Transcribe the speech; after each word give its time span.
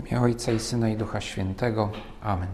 Imię 0.00 0.20
Ojca 0.20 0.52
i 0.52 0.58
Syna 0.60 0.88
i 0.88 0.96
Ducha 0.96 1.20
Świętego. 1.20 1.92
Amen. 2.22 2.48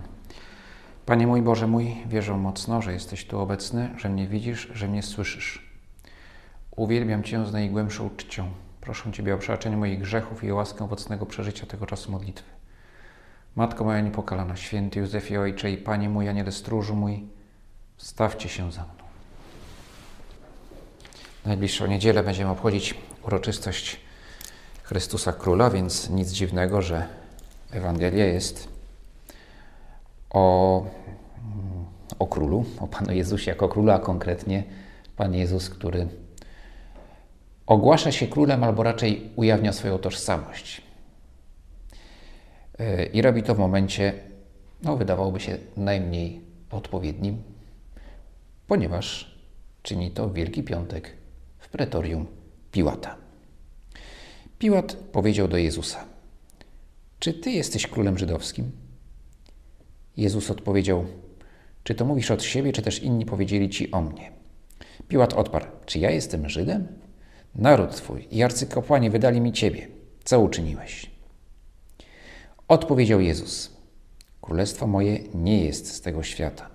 Panie 1.06 1.26
mój 1.26 1.42
Boże 1.42 1.66
mój, 1.66 1.96
wierzę 2.06 2.34
mocno, 2.34 2.82
że 2.82 2.92
jesteś 2.92 3.24
tu 3.24 3.40
obecny, 3.40 3.90
że 3.96 4.08
mnie 4.08 4.28
widzisz, 4.28 4.70
że 4.74 4.88
mnie 4.88 5.02
słyszysz. 5.02 5.72
Uwielbiam 6.76 7.22
Cię 7.22 7.46
z 7.46 7.52
najgłębszą 7.52 8.10
czcią. 8.16 8.50
Proszę 8.80 9.12
Ciebie 9.12 9.34
o 9.34 9.38
przebaczenie 9.38 9.76
moich 9.76 10.00
grzechów 10.00 10.44
i 10.44 10.50
o 10.50 10.54
łaskę 10.54 10.84
owocnego 10.84 11.26
przeżycia 11.26 11.66
tego 11.66 11.86
czasu 11.86 12.12
modlitwy. 12.12 12.50
Matko 13.56 13.84
moja 13.84 14.00
niepokalana, 14.00 14.56
święty 14.56 15.00
Józefie 15.00 15.36
Ojcze 15.36 15.70
i 15.70 15.76
Panie 15.76 16.08
mój, 16.08 16.28
Aniele 16.28 16.52
stróżu 16.52 16.96
mój, 16.96 17.26
stawcie 17.96 18.48
się 18.48 18.72
za 18.72 18.82
mną. 18.82 19.04
Najbliższą 21.44 21.86
niedzielę 21.86 22.22
będziemy 22.22 22.50
obchodzić 22.50 22.94
uroczystość 23.22 24.00
Chrystusa 24.82 25.32
Króla, 25.32 25.70
więc 25.70 26.10
nic 26.10 26.30
dziwnego, 26.30 26.82
że 26.82 27.25
Ewangelia 27.70 28.26
jest 28.26 28.68
o, 30.30 30.86
o 32.18 32.26
królu, 32.26 32.64
o 32.80 32.86
Panu 32.86 33.12
Jezusie 33.12 33.50
jako 33.50 33.68
królu, 33.68 33.90
a 33.90 33.98
konkretnie 33.98 34.64
Pan 35.16 35.34
Jezus, 35.34 35.70
który 35.70 36.08
ogłasza 37.66 38.12
się 38.12 38.26
królem 38.26 38.64
albo 38.64 38.82
raczej 38.82 39.30
ujawnia 39.36 39.72
swoją 39.72 39.98
tożsamość. 39.98 40.82
I 43.12 43.22
robi 43.22 43.42
to 43.42 43.54
w 43.54 43.58
momencie, 43.58 44.12
no 44.82 44.96
wydawałoby 44.96 45.40
się 45.40 45.58
najmniej 45.76 46.40
odpowiednim, 46.70 47.42
ponieważ 48.66 49.36
czyni 49.82 50.10
to 50.10 50.30
Wielki 50.30 50.62
Piątek 50.62 51.12
w 51.58 51.68
pretorium 51.68 52.26
Piłata. 52.72 53.16
Piłat 54.58 54.96
powiedział 55.12 55.48
do 55.48 55.56
Jezusa: 55.56 56.04
Czy 57.18 57.34
ty 57.34 57.50
jesteś 57.50 57.86
królem 57.86 58.18
żydowskim? 58.18 58.70
Jezus 60.16 60.50
odpowiedział: 60.50 61.04
Czy 61.84 61.94
to 61.94 62.04
mówisz 62.04 62.30
od 62.30 62.42
siebie, 62.42 62.72
czy 62.72 62.82
też 62.82 63.02
inni 63.02 63.26
powiedzieli 63.26 63.70
ci 63.70 63.90
o 63.90 64.02
mnie? 64.02 64.32
Piłat 65.08 65.32
odparł: 65.32 65.66
Czy 65.86 65.98
ja 65.98 66.10
jestem 66.10 66.48
Żydem? 66.48 66.86
Naród 67.54 67.96
twój 67.96 68.28
i 68.30 68.42
arcykapłani 68.42 69.10
wydali 69.10 69.40
mi 69.40 69.52
ciebie. 69.52 69.88
Co 70.24 70.40
uczyniłeś? 70.40 71.10
Odpowiedział 72.68 73.20
Jezus: 73.20 73.76
Królestwo 74.40 74.86
moje 74.86 75.18
nie 75.34 75.64
jest 75.64 75.94
z 75.94 76.00
tego 76.00 76.22
świata. 76.22 76.70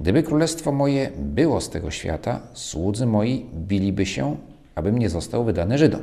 Gdyby 0.00 0.22
królestwo 0.22 0.72
moje 0.72 1.10
było 1.16 1.60
z 1.60 1.70
tego 1.70 1.90
świata, 1.90 2.40
słudzy 2.52 3.06
moi 3.06 3.46
biliby 3.54 4.06
się, 4.06 4.36
abym 4.74 4.98
nie 4.98 5.08
został 5.08 5.44
wydany 5.44 5.78
Żydom. 5.78 6.02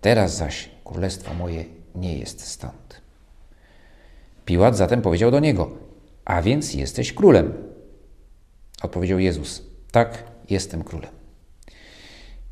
Teraz 0.00 0.36
zaś 0.36 0.70
królestwo 0.84 1.34
moje 1.34 1.64
nie 1.94 2.18
jest 2.18 2.46
stąd. 2.46 3.00
Piłat 4.44 4.76
zatem 4.76 5.02
powiedział 5.02 5.30
do 5.30 5.40
niego: 5.40 5.70
A 6.24 6.42
więc 6.42 6.74
jesteś 6.74 7.12
królem. 7.12 7.52
Odpowiedział 8.82 9.18
Jezus: 9.18 9.62
Tak, 9.92 10.24
jestem 10.50 10.84
królem. 10.84 11.10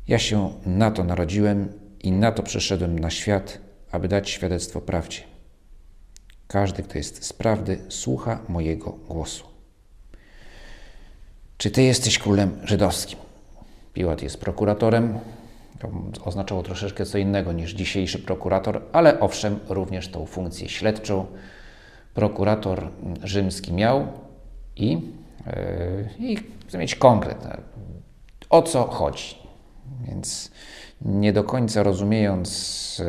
Ja 0.07 0.19
się 0.19 0.53
na 0.65 0.91
to 0.91 1.03
narodziłem 1.03 1.73
i 1.99 2.11
na 2.11 2.31
to 2.31 2.43
przyszedłem 2.43 2.99
na 2.99 3.09
świat, 3.09 3.59
aby 3.91 4.07
dać 4.07 4.29
świadectwo 4.29 4.81
prawdzie. 4.81 5.21
Każdy, 6.47 6.83
kto 6.83 6.97
jest 6.97 7.25
z 7.25 7.33
prawdy, 7.33 7.79
słucha 7.89 8.39
mojego 8.49 8.91
głosu. 8.91 9.43
Czy 11.57 11.71
ty 11.71 11.83
jesteś 11.83 12.19
królem 12.19 12.59
żydowskim? 12.63 13.19
Piłat 13.93 14.21
jest 14.21 14.37
prokuratorem. 14.37 15.19
To 15.79 15.89
oznaczało 16.25 16.63
troszeczkę 16.63 17.05
co 17.05 17.17
innego 17.17 17.53
niż 17.53 17.73
dzisiejszy 17.73 18.19
prokurator, 18.19 18.81
ale 18.91 19.19
owszem, 19.19 19.59
również 19.69 20.07
tą 20.07 20.25
funkcję 20.25 20.69
śledczą 20.69 21.25
prokurator 22.13 22.89
rzymski 23.23 23.73
miał 23.73 24.07
i, 24.75 24.91
yy, 24.91 25.01
i 26.19 26.37
chcę 26.67 26.77
mieć 26.77 26.95
konkretne, 26.95 27.57
o 28.49 28.61
co 28.61 28.83
chodzi. 28.83 29.35
Więc 30.07 30.51
nie 31.01 31.33
do 31.33 31.43
końca 31.43 31.83
rozumiejąc 31.83 33.01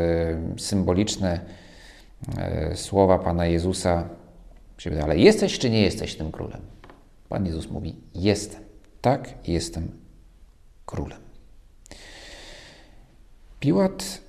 yy, 0.54 0.60
symboliczne 0.60 1.40
yy, 2.70 2.76
słowa 2.76 3.18
Pana 3.18 3.46
Jezusa, 3.46 4.08
ale 5.02 5.18
jesteś 5.18 5.58
czy 5.58 5.70
nie 5.70 5.82
jesteś 5.82 6.16
tym 6.16 6.32
królem? 6.32 6.60
Pan 7.28 7.46
Jezus 7.46 7.70
mówi: 7.70 7.96
Jestem. 8.14 8.60
Tak, 9.00 9.34
jestem 9.48 9.90
królem. 10.86 11.23
Piłat 13.64 14.20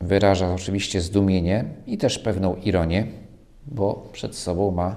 wyraża 0.00 0.54
oczywiście 0.54 1.00
zdumienie 1.00 1.64
i 1.86 1.98
też 1.98 2.18
pewną 2.18 2.56
ironię, 2.56 3.06
bo 3.66 4.08
przed 4.12 4.36
sobą 4.36 4.70
ma 4.70 4.96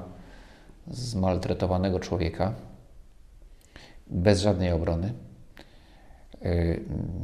zmaltretowanego 0.91 1.99
człowieka 1.99 2.53
bez 4.07 4.41
żadnej 4.41 4.71
obrony. 4.71 5.13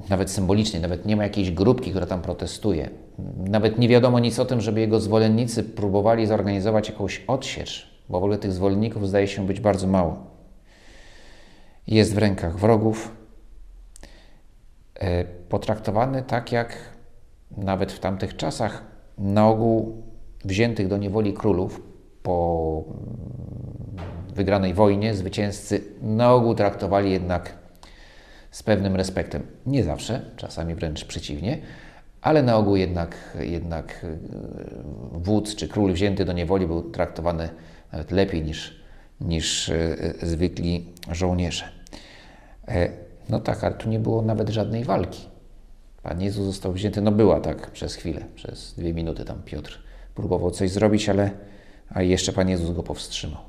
Nawet 0.09 0.31
symbolicznie, 0.31 0.80
nawet 0.80 1.06
nie 1.06 1.16
ma 1.16 1.24
jakiejś 1.24 1.52
grupki, 1.52 1.90
która 1.90 2.06
tam 2.06 2.22
protestuje. 2.22 2.90
Nawet 3.38 3.80
nie 3.80 3.88
wiadomo 3.88 4.19
nic 4.19 4.40
o 4.40 4.46
tym, 4.46 4.62
żeby 4.62 4.80
jego 4.80 5.00
zwolennicy 5.00 5.63
próbowali 5.63 6.28
zorganizować 6.28 6.90
jakąś 6.90 7.24
odsiecz, 7.28 7.88
bo 8.09 8.19
w 8.19 8.24
ogóle 8.24 8.38
tych 8.38 8.52
zwolenników 8.53 9.09
zdaje 9.09 9.28
się 9.28 9.47
być 9.47 9.59
bardzo 9.59 9.88
mało. 9.88 10.18
Jest 11.88 12.16
w 12.16 12.18
rękach 12.18 12.58
wrogów, 12.58 13.23
potraktowany 15.50 16.24
tak 16.24 16.52
jak 16.52 16.76
nawet 17.58 17.92
w 17.92 18.00
tamtych 18.00 18.38
czasach 18.38 18.84
na 19.18 19.48
ogół 19.48 20.04
wziętych 20.46 20.88
do 20.88 20.98
niewoli 20.98 21.34
królów 21.34 21.81
po 22.24 22.84
wygranej 24.34 24.74
wojnie 24.74 25.14
zwycięzcy 25.14 25.81
na 26.02 26.34
ogół 26.34 26.56
traktowali 26.56 27.12
jednak 27.12 27.54
z 28.52 28.64
pewnym 28.64 28.96
respektem. 28.96 29.48
Nie 29.66 29.84
zawsze, 29.84 30.22
czasami 30.36 30.76
wręcz 30.76 31.06
przeciwnie, 31.06 31.58
ale 32.22 32.44
na 32.44 32.58
ogół 32.58 32.75
jednak, 32.75 33.38
jednak 33.40 34.06
wódz 35.12 35.56
czy 35.56 35.68
król 35.68 35.94
wzięty 35.94 36.25
do 36.25 36.34
niewoli 36.34 36.68
był 36.68 36.92
traktowany 36.92 37.50
nawet 37.92 38.12
lepiej 38.12 38.44
niż, 38.44 38.84
niż 39.22 39.72
zwykli 40.22 40.94
żołnierze. 41.12 41.66
No 43.30 43.40
tak, 43.40 43.64
ale 43.64 43.76
tu 43.76 43.90
nie 43.90 44.00
było 44.00 44.22
nawet 44.22 44.50
żadnej 44.50 44.84
walki. 44.84 45.26
Pan 46.04 46.22
Jezus 46.22 46.46
został 46.46 46.74
wzięty, 46.74 47.02
no 47.02 47.12
była 47.12 47.40
tak 47.40 47.72
przez 47.72 47.96
chwilę, 47.96 48.26
przez 48.36 48.74
dwie 48.74 48.94
minuty 48.94 49.26
tam 49.26 49.44
Piotr 49.44 49.80
próbował 50.16 50.52
coś 50.52 50.72
zrobić, 50.72 51.10
ale 51.10 51.32
a 51.90 52.02
jeszcze 52.02 52.34
Pan 52.34 52.50
Jezus 52.50 52.76
go 52.76 52.84
powstrzymał. 52.84 53.42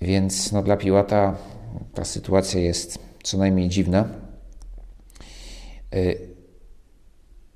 Więc 0.00 0.52
no, 0.52 0.62
dla 0.62 0.76
Piłata 0.76 1.36
ta 1.94 2.04
sytuacja 2.04 2.60
jest 2.60 2.98
co 3.22 3.38
najmniej 3.38 3.68
dziwna. 3.68 4.08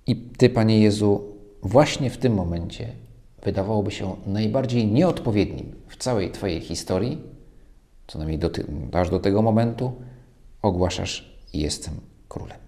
I 0.07 0.17
Ty, 0.17 0.51
Panie 0.51 0.81
Jezu, 0.81 1.37
właśnie 1.63 2.11
w 2.11 2.19
tym 2.19 2.35
momencie 2.35 2.93
wydawałoby 3.43 3.91
się 3.91 4.17
najbardziej 4.27 4.87
nieodpowiednim 4.87 5.75
w 5.89 5.97
całej 5.97 6.31
Twojej 6.31 6.61
historii, 6.61 7.34
co 8.07 8.19
najmniej 8.19 8.39
do, 8.39 8.51
aż 8.93 9.11
do 9.11 9.21
tego 9.21 9.43
momentu, 9.43 9.93
ogłaszasz: 10.63 11.39
Jestem 11.53 11.95
królem. 12.29 12.59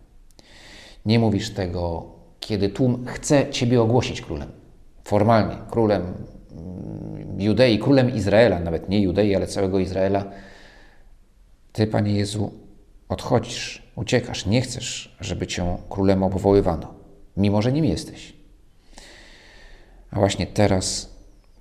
Nie 1.07 1.19
mówisz 1.19 1.51
tego, 1.51 2.13
kiedy 2.41 2.69
tłum 2.69 3.07
chce 3.07 3.51
Ciebie 3.51 3.83
ogłosić 3.83 4.21
królem. 4.21 4.49
Formalnie, 5.05 5.57
królem 5.71 6.03
Judei, 7.39 7.79
królem 7.79 8.15
Izraela, 8.15 8.61
nawet 8.61 8.89
nie 8.89 9.01
Judei, 9.01 9.35
ale 9.35 9.47
całego 9.47 9.79
Izraela. 9.79 10.25
Ty, 11.73 11.87
Panie 11.87 12.13
Jezu, 12.13 12.51
odchodzisz, 13.09 13.83
uciekasz, 13.97 14.47
nie 14.47 14.61
chcesz, 14.63 15.17
żeby 15.21 15.47
Cię 15.47 15.77
królem 15.91 16.23
obwoływano, 16.23 16.95
mimo 17.37 17.63
że 17.63 17.73
nim 17.73 17.85
jesteś. 17.85 18.33
A 20.11 20.19
właśnie 20.19 20.47
teraz, 20.47 21.11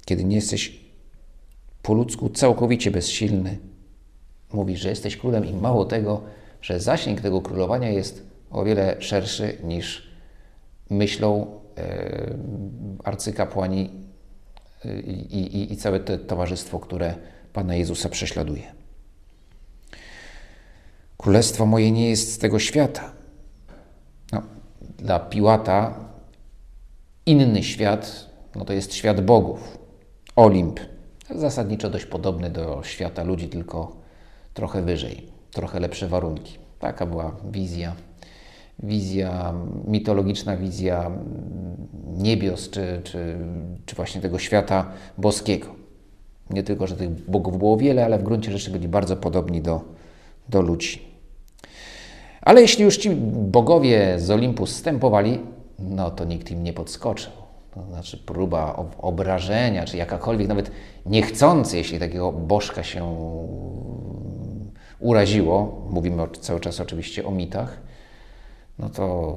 kiedy 0.06 0.24
nie 0.24 0.36
jesteś 0.36 0.80
po 1.82 1.94
ludzku 1.94 2.30
całkowicie 2.30 2.92
bezsilny, 2.92 3.58
mówisz, 4.54 4.80
że 4.80 4.90
jesteś 4.90 5.18
królem 5.18 5.46
i 5.46 5.54
mało 5.54 5.86
tego, 5.86 6.22
że 6.62 6.80
zasięg 6.80 7.22
tego 7.22 7.42
królowania 7.42 7.90
jest 7.90 8.24
o 8.52 8.64
wiele 8.64 8.96
szerszy 9.00 9.58
niż 9.64 10.10
myślą 10.90 11.60
e, 11.78 12.38
arcykapłani 13.04 13.92
i, 15.08 15.40
i, 15.40 15.74
i 15.74 15.78
całe 15.78 16.00
to 16.00 16.18
towarzystwo, 16.18 16.80
które 16.80 17.16
Pana 17.54 17.76
Jezusa 17.76 18.10
prześladuje. 18.10 18.74
Królestwo 21.18 21.66
moje 21.66 21.92
nie 21.92 22.10
jest 22.10 22.34
z 22.34 22.38
tego 22.38 22.60
świata. 22.60 23.12
No, 24.32 24.42
dla 24.98 25.20
Piłata 25.20 26.00
inny 27.26 27.64
świat 27.64 28.36
no 28.56 28.66
to 28.66 28.74
jest 28.74 28.94
świat 28.94 29.22
bogów, 29.22 29.78
Olimp. 30.36 30.80
Zasadniczo 31.36 31.90
dość 31.90 32.06
podobny 32.06 32.50
do 32.50 32.82
świata 32.84 33.24
ludzi, 33.24 33.50
tylko 33.50 33.96
trochę 34.56 34.81
wyżej, 34.81 35.28
trochę 35.52 35.80
lepsze 35.80 36.07
warunki. 36.07 36.57
Taka 36.80 37.06
była 37.06 37.36
wizja, 37.52 37.96
wizja 38.84 39.54
mitologiczna, 39.88 40.57
wizja 40.57 41.12
niebios, 42.18 42.69
czy, 42.69 43.02
czy, 43.04 43.38
czy 43.86 43.96
właśnie 43.96 44.22
tego 44.22 44.40
świata 44.40 44.92
boskiego. 45.18 45.68
Nie 46.50 46.63
tylko, 46.63 46.88
że 46.88 46.96
tych 46.96 47.10
bogów 47.10 47.57
było 47.57 47.78
wiele, 47.78 48.06
ale 48.06 48.19
w 48.19 48.24
gruncie 48.24 48.52
rzeczy 48.52 48.72
byli 48.72 48.88
bardzo 48.88 49.16
podobni 49.16 49.62
do, 49.62 49.81
do 50.50 50.62
ludzi. 50.62 51.01
Ale 52.42 52.62
jeśli 52.62 52.84
już 52.84 52.98
ci 52.98 53.10
bogowie 53.31 54.19
z 54.19 54.31
Olimpu 54.31 54.66
stępowali, 54.66 55.40
no 55.80 56.12
to 56.12 56.25
nikt 56.25 56.51
im 56.51 56.63
nie 56.63 56.74
podskoczył. 56.74 57.31
To 57.74 57.84
znaczy 57.84 58.18
próba 58.18 58.86
obrażenia, 58.98 59.86
czy 59.86 59.98
jakakolwiek, 59.98 60.48
nawet 60.48 60.72
niechcący, 61.06 61.78
jeśli 61.78 62.00
takiego 62.00 62.31
bożka 62.31 62.84
się 62.84 63.18
uraziło, 65.00 65.86
mówimy 65.90 66.28
cały 66.42 66.60
czas 66.60 66.80
oczywiście 66.80 67.26
o 67.26 67.32
mitach, 67.32 67.80
no 68.80 68.90
to 68.90 69.36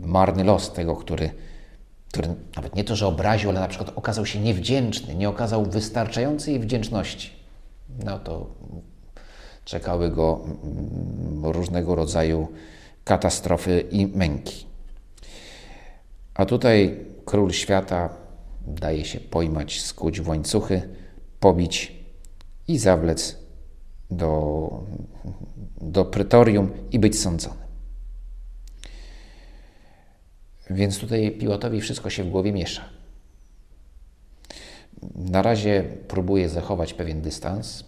marny 0.00 0.44
los 0.44 0.72
tego, 0.72 0.96
który, 0.96 1.30
który 2.08 2.28
nawet 2.56 2.76
nie 2.76 2.84
to, 2.84 2.96
że 2.96 3.06
obraził, 3.06 3.50
ale 3.50 3.60
na 3.60 3.68
przykład 3.68 3.92
okazał 3.96 4.26
się 4.26 4.40
niewdzięczny, 4.40 5.14
nie 5.14 5.28
okazał 5.28 5.66
wystarczającej 5.66 6.60
wdzięczności. 6.60 7.30
No 8.04 8.18
to 8.18 8.46
czekały 9.64 10.10
go 10.10 10.40
mm, 10.44 11.52
różnego 11.52 11.94
rodzaju 11.94 12.48
katastrofy 13.04 13.84
i 13.90 14.06
męki. 14.06 14.66
A 16.34 16.46
tutaj 16.46 17.04
król 17.24 17.52
świata 17.52 18.08
daje 18.66 19.04
się 19.04 19.20
pojmać, 19.20 19.80
skuć 19.80 20.20
w 20.20 20.28
łańcuchy, 20.28 20.88
pobić 21.40 21.92
i 22.68 22.78
zawlec 22.78 23.41
do, 24.16 24.70
do 25.80 26.04
pretorium 26.04 26.70
i 26.92 26.98
być 26.98 27.20
sądzony. 27.20 27.62
Więc 30.70 30.98
tutaj 30.98 31.30
Piłotowi 31.30 31.80
wszystko 31.80 32.10
się 32.10 32.24
w 32.24 32.30
głowie 32.30 32.52
miesza. 32.52 32.82
Na 35.14 35.42
razie 35.42 35.84
próbuje 36.08 36.48
zachować 36.48 36.94
pewien 36.94 37.20
dystans, 37.20 37.84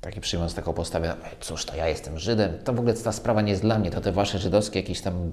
taki 0.00 0.20
przyjmując 0.20 0.54
taką 0.54 0.72
postawę, 0.72 1.16
cóż 1.40 1.64
to 1.64 1.76
ja 1.76 1.88
jestem 1.88 2.18
Żydem, 2.18 2.58
to 2.64 2.72
w 2.72 2.78
ogóle 2.78 2.94
ta 2.94 3.12
sprawa 3.12 3.42
nie 3.42 3.50
jest 3.50 3.62
dla 3.62 3.78
mnie, 3.78 3.90
to 3.90 4.00
te 4.00 4.12
wasze 4.12 4.38
żydowskie 4.38 4.80
jakieś 4.80 5.00
tam 5.00 5.32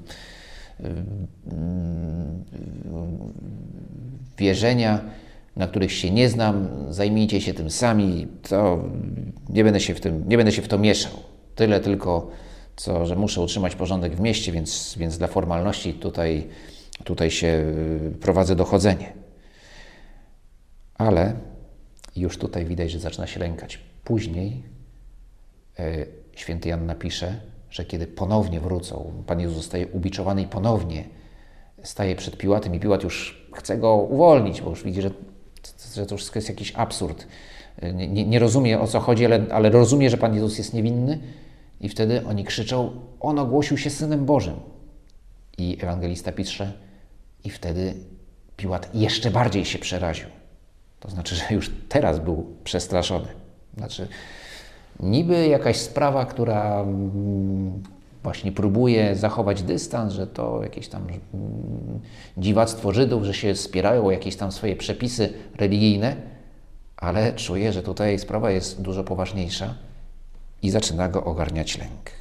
wierzenia, 4.38 5.02
na 5.58 5.68
których 5.68 5.92
się 5.92 6.12
nie 6.12 6.30
znam, 6.30 6.68
zajmijcie 6.90 7.42
się 7.42 7.54
tym 7.54 7.70
sami, 7.70 8.28
to 8.50 8.84
nie 9.50 9.64
będę 9.64 9.80
się 9.80 9.94
w, 9.94 10.02
tym, 10.02 10.24
nie 10.28 10.38
będę 10.38 10.52
się 10.52 10.62
w 10.62 10.68
to 10.68 10.78
mieszał. 10.78 11.12
Tyle 11.56 11.80
tylko, 11.80 12.30
co, 12.76 13.06
że 13.06 13.16
muszę 13.16 13.42
utrzymać 13.42 13.76
porządek 13.76 14.16
w 14.16 14.20
mieście, 14.20 14.52
więc, 14.52 14.96
więc 14.98 15.18
dla 15.18 15.28
formalności 15.28 15.94
tutaj, 15.94 16.48
tutaj 17.04 17.32
się 17.32 17.48
y, 17.48 18.18
prowadzę 18.22 18.56
dochodzenie. 18.56 19.14
Ale 20.98 21.34
już 22.16 22.38
tutaj 22.38 22.66
widać, 22.66 22.92
że 22.92 23.00
zaczyna 23.00 23.28
się 23.28 23.40
lękać. 23.40 23.80
Później 24.04 24.64
e, 25.80 26.06
święty 26.36 26.70
Jan 26.70 26.86
napisze, 26.86 27.40
że 27.70 27.86
kiedy 27.86 28.08
ponownie 28.08 28.60
wrócą, 28.60 29.24
Pan 29.28 29.40
Jezus 29.40 29.58
zostaje 29.58 29.88
ubiczowany 29.88 30.42
i 30.42 30.48
ponownie 30.48 31.04
staje 31.84 32.16
przed 32.16 32.38
Piłatem 32.38 32.76
i 32.76 32.80
Piłat 32.80 33.04
już 33.04 33.48
chce 33.54 33.78
go 33.78 33.96
uwolnić, 33.96 34.62
bo 34.62 34.70
już 34.70 34.84
widzi, 34.84 35.02
że, 35.02 35.12
że 35.96 36.06
to 36.06 36.18
wszystko 36.18 36.38
jest 36.38 36.50
jakiś 36.50 36.74
absurd. 36.76 37.28
Nie, 37.94 38.08
nie, 38.08 38.26
nie 38.26 38.40
rozumie 38.40 38.80
o 38.80 38.88
co 38.88 39.00
chodzi, 39.00 39.26
ale, 39.26 39.46
ale 39.52 39.70
rozumie, 39.70 40.10
że 40.10 40.18
Pan 40.18 40.34
Jezus 40.34 40.58
jest 40.58 40.74
niewinny 40.74 41.20
i 41.82 41.90
wtedy 41.90 42.26
oni 42.26 42.44
krzyczą, 42.44 42.92
on 43.20 43.40
ogłosił 43.40 43.78
się 43.78 43.90
Synem 43.90 44.26
Bożym. 44.26 44.56
I 45.58 45.78
ewangelista 45.82 46.32
pisze, 46.32 46.74
i 47.44 47.50
wtedy 47.50 47.94
Piłat 48.58 48.90
jeszcze 48.94 49.32
bardziej 49.32 49.66
się 49.66 49.80
przeraził. 49.80 50.28
To 51.00 51.10
znaczy, 51.10 51.36
że 51.36 51.44
już 51.52 51.72
teraz 51.90 52.20
był 52.20 52.56
przestraszony. 52.64 53.28
Znaczy, 53.78 54.08
niby 55.00 55.48
jakaś 55.48 55.78
sprawa, 55.78 56.26
która 56.26 56.82
mm, 56.82 57.84
właśnie 58.24 58.52
próbuje 58.52 59.16
zachować 59.16 59.64
dystans, 59.64 60.14
że 60.14 60.28
to 60.28 60.64
jakieś 60.64 60.88
tam 60.88 61.02
mm, 61.02 62.00
dziwactwo 62.38 62.92
Żydów, 62.92 63.24
że 63.24 63.34
się 63.34 63.56
spierają 63.56 64.06
o 64.06 64.12
jakieś 64.12 64.36
tam 64.36 64.52
swoje 64.52 64.76
przepisy 64.76 65.34
religijne, 65.56 66.16
ale 66.98 67.34
czuje, 67.34 67.74
że 67.74 67.84
tutaj 67.84 68.20
sprawa 68.20 68.52
jest 68.52 68.82
dużo 68.82 69.04
poważniejsza 69.04 69.76
i 70.62 70.70
zaczyna 70.70 71.10
go 71.10 71.24
ogarniać 71.24 71.78
lęk. 71.78 72.12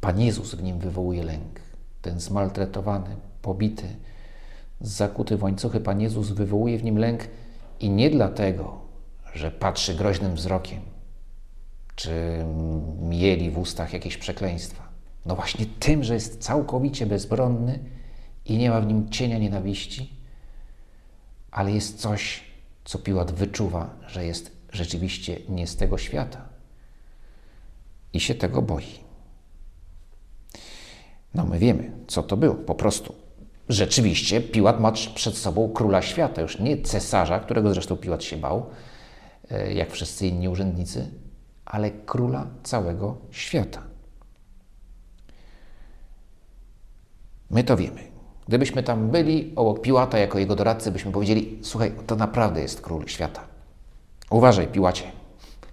Pan 0.00 0.20
Jezus 0.20 0.54
w 0.54 0.62
nim 0.62 0.78
wywołuje 0.78 1.24
lęk. 1.24 1.60
Ten 2.02 2.20
zmaltretowany, 2.20 3.16
pobity, 3.42 3.86
zakuty 4.80 5.36
w 5.36 5.42
łańcuchy, 5.42 5.80
Pan 5.80 6.00
Jezus 6.00 6.30
wywołuje 6.30 6.78
w 6.78 6.84
nim 6.84 6.98
lęk 6.98 7.20
i 7.80 7.90
nie 7.90 8.10
dlatego, 8.10 8.80
że 9.34 9.50
patrzy 9.50 9.94
groźnym 9.94 10.34
wzrokiem, 10.34 10.80
czy 11.96 12.44
mieli 13.00 13.50
w 13.50 13.58
ustach 13.58 13.92
jakieś 13.92 14.16
przekleństwa. 14.16 14.88
No 15.26 15.36
właśnie 15.36 15.66
tym, 15.66 16.04
że 16.04 16.14
jest 16.14 16.42
całkowicie 16.42 17.06
bezbronny 17.06 17.78
i 18.44 18.56
nie 18.56 18.70
ma 18.70 18.80
w 18.80 18.86
nim 18.86 19.10
cienia 19.10 19.38
nienawiści, 19.38 20.12
ale 21.50 21.72
jest 21.72 22.00
coś, 22.00 22.44
co 22.84 22.98
Piłat 22.98 23.32
wyczuwa, 23.32 23.90
że 24.06 24.24
jest 24.24 24.56
rzeczywiście 24.72 25.38
nie 25.48 25.66
z 25.66 25.76
tego 25.76 25.98
świata 25.98 26.48
i 28.12 28.20
się 28.20 28.34
tego 28.34 28.62
boi. 28.62 29.06
No 31.34 31.46
my 31.46 31.58
wiemy, 31.58 31.92
co 32.06 32.22
to 32.22 32.36
było. 32.36 32.54
Po 32.54 32.74
prostu 32.74 33.14
rzeczywiście 33.68 34.40
Piłat 34.40 34.80
ma 34.80 34.92
przed 34.92 35.36
sobą 35.36 35.68
króla 35.68 36.02
świata, 36.02 36.42
już 36.42 36.58
nie 36.58 36.82
cesarza, 36.82 37.40
którego 37.40 37.70
zresztą 37.70 37.96
Piłat 37.96 38.24
się 38.24 38.36
bał, 38.36 38.66
e, 39.50 39.72
jak 39.72 39.90
wszyscy 39.90 40.26
inni 40.26 40.48
urzędnicy, 40.48 41.10
ale 41.66 41.90
króla 41.90 42.46
całego 42.62 43.16
świata. 43.30 43.82
My 47.50 47.64
to 47.64 47.76
wiemy. 47.76 48.00
Gdybyśmy 48.48 48.82
tam 48.82 49.10
byli 49.10 49.52
obok 49.56 49.80
Piłata 49.80 50.18
jako 50.18 50.38
jego 50.38 50.56
doradcy, 50.56 50.92
byśmy 50.92 51.12
powiedzieli: 51.12 51.58
Słuchaj, 51.62 51.92
to 52.06 52.16
naprawdę 52.16 52.60
jest 52.60 52.80
król 52.80 53.06
świata. 53.06 53.40
Uważaj, 54.30 54.66
Piłacie. 54.66 55.04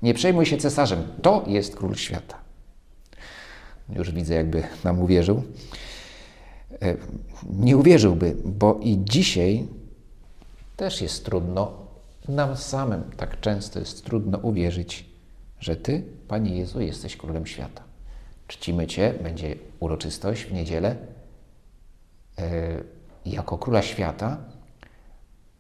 Nie 0.02 0.14
przejmuj 0.14 0.46
się 0.46 0.58
cesarzem. 0.58 1.04
To 1.22 1.44
jest 1.48 1.76
król 1.76 1.96
świata. 1.96 2.38
Już 3.90 4.12
widzę, 4.12 4.34
jakby 4.34 4.64
nam 4.84 5.02
uwierzył. 5.02 5.44
E, 6.82 6.96
nie 7.50 7.78
uwierzyłby, 7.78 8.36
bo 8.46 8.80
i 8.82 8.98
dzisiaj 9.04 9.68
też 10.78 11.02
jest 11.02 11.26
trudno, 11.26 11.72
nam 12.28 12.58
samym 12.58 13.04
tak 13.18 13.40
często 13.40 13.80
jest 13.80 14.06
trudno 14.06 14.38
uwierzyć, 14.38 15.13
że 15.64 15.76
Ty, 15.76 16.04
Panie 16.28 16.58
Jezu, 16.58 16.82
jesteś 16.82 17.18
Królem 17.18 17.46
Świata. 17.46 17.84
Czcimy 18.48 18.88
Cię, 18.88 19.14
będzie 19.24 19.56
uroczystość 19.80 20.44
w 20.44 20.54
niedzielę 20.54 20.96
yy, 22.38 22.46
jako 23.26 23.58
Króla 23.58 23.82
Świata, 23.82 24.38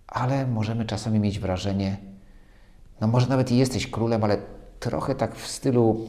ale 0.08 0.48
możemy 0.48 0.86
czasami 0.86 1.20
mieć 1.20 1.40
wrażenie, 1.40 1.98
no 3.02 3.08
może 3.08 3.28
nawet 3.28 3.52
i 3.52 3.58
jesteś 3.58 3.88
królem, 3.88 4.24
ale 4.24 4.38
trochę 4.80 5.16
tak 5.16 5.36
w 5.36 5.48
stylu 5.48 6.08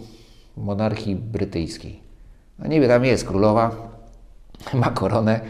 monarchii 0.57 1.17
brytyjskiej. 1.17 2.01
No 2.59 2.67
niby 2.67 2.89
tam 2.89 3.05
jest 3.05 3.25
królowa, 3.25 3.71
ma 4.75 4.91
koronę, 4.91 5.41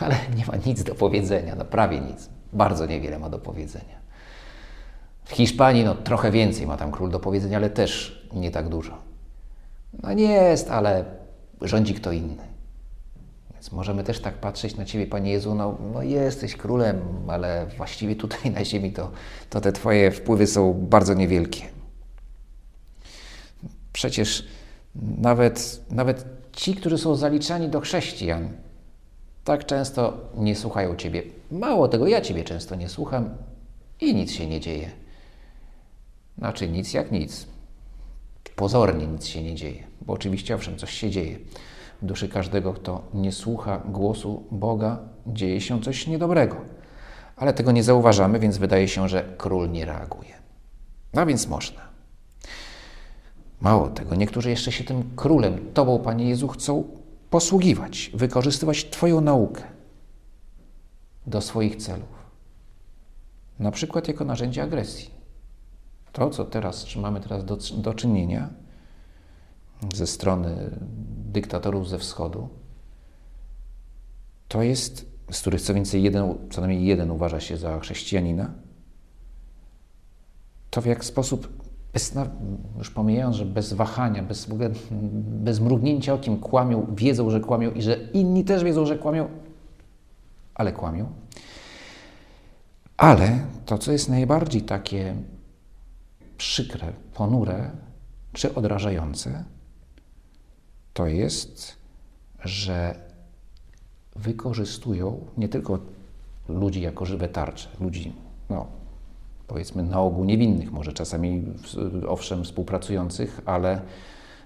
ale 0.00 0.16
nie 0.36 0.46
ma 0.46 0.56
nic 0.66 0.82
do 0.82 0.94
powiedzenia, 0.94 1.54
no 1.54 1.64
prawie 1.64 2.00
nic. 2.00 2.28
Bardzo 2.52 2.86
niewiele 2.86 3.18
ma 3.18 3.30
do 3.30 3.38
powiedzenia. 3.38 4.03
W 5.24 5.32
Hiszpanii 5.32 5.84
no, 5.84 5.94
trochę 5.94 6.30
więcej 6.30 6.66
ma 6.66 6.76
tam 6.76 6.92
król 6.92 7.10
do 7.10 7.20
powiedzenia, 7.20 7.56
ale 7.56 7.70
też 7.70 8.22
nie 8.32 8.50
tak 8.50 8.68
dużo. 8.68 8.98
No 10.02 10.12
nie 10.12 10.32
jest, 10.32 10.70
ale 10.70 11.04
rządzi 11.60 11.94
kto 11.94 12.12
inny. 12.12 12.42
Więc 13.52 13.72
możemy 13.72 14.04
też 14.04 14.20
tak 14.20 14.34
patrzeć 14.34 14.76
na 14.76 14.84
Ciebie, 14.84 15.06
Panie 15.06 15.32
Jezu, 15.32 15.54
no, 15.54 15.78
no 15.92 16.02
jesteś 16.02 16.56
królem, 16.56 17.00
ale 17.28 17.66
właściwie 17.76 18.16
tutaj 18.16 18.50
na 18.50 18.64
ziemi 18.64 18.92
to, 18.92 19.10
to 19.50 19.60
te 19.60 19.72
Twoje 19.72 20.10
wpływy 20.10 20.46
są 20.46 20.72
bardzo 20.74 21.14
niewielkie. 21.14 21.62
Przecież 23.92 24.46
nawet, 25.18 25.80
nawet 25.90 26.24
ci, 26.52 26.74
którzy 26.74 26.98
są 26.98 27.14
zaliczani 27.14 27.68
do 27.68 27.80
chrześcijan, 27.80 28.48
tak 29.44 29.66
często 29.66 30.18
nie 30.36 30.56
słuchają 30.56 30.96
Ciebie. 30.96 31.22
Mało 31.50 31.88
tego, 31.88 32.06
ja 32.06 32.20
Ciebie 32.20 32.44
często 32.44 32.74
nie 32.74 32.88
słucham 32.88 33.30
i 34.00 34.14
nic 34.14 34.32
się 34.32 34.46
nie 34.46 34.60
dzieje. 34.60 35.03
Znaczy 36.38 36.68
nic 36.68 36.94
jak 36.94 37.12
nic. 37.12 37.46
Pozornie 38.56 39.06
nic 39.06 39.26
się 39.26 39.42
nie 39.42 39.54
dzieje, 39.54 39.84
bo 40.00 40.12
oczywiście 40.12 40.54
owszem, 40.54 40.76
coś 40.76 40.90
się 40.90 41.10
dzieje. 41.10 41.38
W 42.02 42.06
duszy 42.06 42.28
każdego, 42.28 42.72
kto 42.72 43.02
nie 43.14 43.32
słucha 43.32 43.78
głosu 43.78 44.44
Boga, 44.50 44.98
dzieje 45.26 45.60
się 45.60 45.80
coś 45.82 46.06
niedobrego. 46.06 46.56
Ale 47.36 47.52
tego 47.52 47.72
nie 47.72 47.82
zauważamy, 47.82 48.38
więc 48.38 48.58
wydaje 48.58 48.88
się, 48.88 49.08
że 49.08 49.34
król 49.38 49.70
nie 49.70 49.84
reaguje. 49.84 50.34
No 51.14 51.26
więc 51.26 51.48
można. 51.48 51.80
Mało 53.60 53.88
tego, 53.88 54.14
niektórzy 54.14 54.50
jeszcze 54.50 54.72
się 54.72 54.84
tym 54.84 55.10
królem, 55.16 55.72
Tobą, 55.74 55.98
Panie 55.98 56.28
Jezu, 56.28 56.48
chcą 56.48 56.84
posługiwać, 57.30 58.10
wykorzystywać 58.14 58.84
Twoją 58.84 59.20
naukę. 59.20 59.62
do 61.26 61.40
swoich 61.40 61.76
celów. 61.76 62.14
Na 63.58 63.70
przykład 63.70 64.08
jako 64.08 64.24
narzędzie 64.24 64.62
agresji. 64.62 65.10
To, 66.14 66.30
co 66.30 66.44
teraz, 66.44 66.84
czy 66.84 66.98
mamy 66.98 67.20
teraz 67.20 67.44
do, 67.44 67.58
do 67.76 67.94
czynienia 67.94 68.48
ze 69.94 70.06
strony 70.06 70.70
dyktatorów 71.32 71.88
ze 71.88 71.98
wschodu, 71.98 72.48
to 74.48 74.62
jest, 74.62 75.06
z 75.30 75.40
których 75.40 75.60
co 75.60 75.74
więcej 75.74 76.02
jeden, 76.02 76.34
co 76.50 76.60
najmniej 76.60 76.86
jeden 76.86 77.10
uważa 77.10 77.40
się 77.40 77.56
za 77.56 77.80
chrześcijanina, 77.80 78.50
to 80.70 80.80
w 80.80 80.86
jak 80.86 81.04
sposób, 81.04 81.48
bez, 81.92 82.14
już 82.78 82.90
pomijając, 82.90 83.36
że 83.36 83.46
bez 83.46 83.72
wahania, 83.72 84.22
bez, 84.22 84.48
bez 85.20 85.60
mrugnięcia 85.60 86.14
okiem 86.14 86.36
kłamią, 86.36 86.86
wiedzą, 86.96 87.30
że 87.30 87.40
kłamią 87.40 87.70
i 87.70 87.82
że 87.82 87.96
inni 88.12 88.44
też 88.44 88.64
wiedzą, 88.64 88.86
że 88.86 88.98
kłamią, 88.98 89.28
ale 90.54 90.72
kłamią. 90.72 91.12
Ale 92.96 93.38
to, 93.66 93.78
co 93.78 93.92
jest 93.92 94.08
najbardziej 94.08 94.62
takie 94.62 95.14
przykre, 96.38 96.92
ponure 97.14 97.70
czy 98.32 98.54
odrażające, 98.54 99.44
to 100.94 101.06
jest, 101.06 101.76
że 102.44 102.94
wykorzystują 104.16 105.26
nie 105.36 105.48
tylko 105.48 105.78
ludzi 106.48 106.80
jako 106.80 107.06
żywe 107.06 107.28
tarcze, 107.28 107.68
ludzi, 107.80 108.12
no, 108.50 108.66
powiedzmy 109.46 109.82
na 109.82 110.00
ogół 110.00 110.24
niewinnych, 110.24 110.72
może 110.72 110.92
czasami 110.92 111.44
owszem 112.08 112.44
współpracujących, 112.44 113.40
ale 113.44 113.80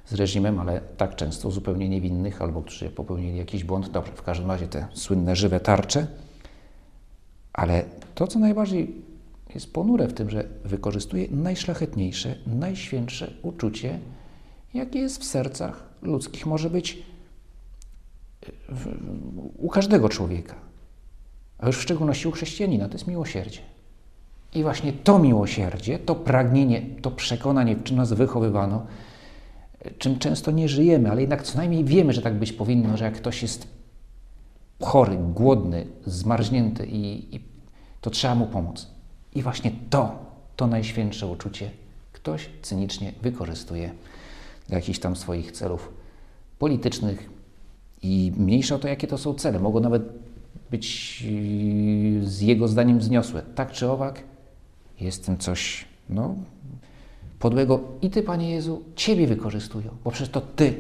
z 0.07 0.15
reżimem, 0.15 0.59
ale 0.59 0.81
tak 0.97 1.17
często 1.17 1.51
zupełnie 1.51 1.89
niewinnych, 1.89 2.43
albo 2.43 2.63
którzy 2.63 2.91
popełnili 2.91 3.39
jakiś 3.39 3.65
błąd. 3.65 3.91
Dobrze, 3.91 4.13
w 4.13 4.23
każdym 4.23 4.51
razie 4.51 4.69
te 4.69 4.87
słynne 4.93 5.37
żywe 5.37 5.61
tarcze. 5.61 6.07
Ale 7.53 7.85
to, 8.15 8.27
co 8.27 8.39
najbardziej 8.39 9.03
jest 9.55 9.73
ponure 9.73 10.09
w 10.09 10.15
tym, 10.15 10.31
że 10.31 10.45
wykorzystuje 10.65 11.29
najszlachetniejsze, 11.31 12.35
najświętsze 12.47 13.31
uczucie, 13.43 13.99
jakie 14.75 14.99
jest 14.99 15.21
w 15.21 15.25
sercach 15.25 15.89
ludzkich, 16.03 16.47
może 16.47 16.71
być 16.71 17.03
w, 18.69 18.97
u 19.57 19.69
każdego 19.69 20.09
człowieka, 20.09 20.55
a 21.59 21.67
już 21.67 21.79
w 21.79 21.83
szczególności 21.83 22.29
u 22.29 22.31
chrześcijanina, 22.31 22.89
to 22.89 22.93
jest 22.93 23.07
miłosierdzie. 23.07 23.61
I 24.55 24.63
właśnie 24.63 24.93
to 24.93 25.19
miłosierdzie, 25.19 25.99
to 25.99 26.15
pragnienie, 26.15 26.83
to 27.03 27.11
przekonanie, 27.11 27.77
w 27.77 27.83
czym 27.83 27.97
nas 27.97 28.13
wychowywano, 28.13 28.87
czym 29.99 30.19
często 30.19 30.51
nie 30.51 30.69
żyjemy, 30.69 31.11
ale 31.11 31.21
jednak 31.21 31.43
co 31.43 31.59
najmniej 31.59 31.85
wiemy, 31.85 32.13
że 32.13 32.23
tak 32.23 32.35
być 32.35 32.53
powinno, 32.53 32.97
że 32.97 33.05
jak 33.05 33.15
ktoś 33.15 33.43
jest 33.43 33.69
chory, 34.81 35.19
głodny, 35.35 35.87
zmarznięty 36.07 36.87
i, 36.87 37.37
i 37.37 37.41
to 38.01 38.11
trzeba 38.11 38.35
mu 38.35 38.47
pomóc. 38.47 38.98
I 39.35 39.43
właśnie 39.43 39.73
to, 39.91 40.19
to 40.57 40.67
najświętsze 40.67 41.27
uczucie 41.27 41.71
ktoś 42.13 42.51
cynicznie 42.63 43.13
wykorzystuje 43.23 43.91
dla 44.69 44.77
jakichś 44.77 44.99
tam 44.99 45.17
swoich 45.17 45.53
celów 45.53 45.93
politycznych 46.59 47.31
i 48.03 48.33
mniejsza 48.37 48.75
o 48.75 48.79
to, 48.79 48.89
jakie 48.89 49.07
to 49.07 49.19
są 49.19 49.35
cele. 49.35 49.59
Mogą 49.59 49.81
nawet 49.81 50.03
być 50.71 51.21
yy, 51.23 52.29
z 52.29 52.41
jego 52.41 52.69
zdaniem 52.69 52.99
wzniosłe. 52.99 53.43
Tak 53.55 53.73
czy 53.73 53.91
owak, 53.91 54.23
jest 55.01 55.27
tym 55.27 55.39
coś, 55.39 55.85
no, 56.09 56.35
podłego. 57.39 57.81
I 58.03 58.11
Ty, 58.11 58.23
Panie 58.23 58.51
Jezu, 58.51 58.83
Ciebie 58.97 59.27
wykorzystują, 59.27 59.91
bo 60.05 60.11
przecież 60.11 60.29
to 60.29 60.41
Ty 60.41 60.75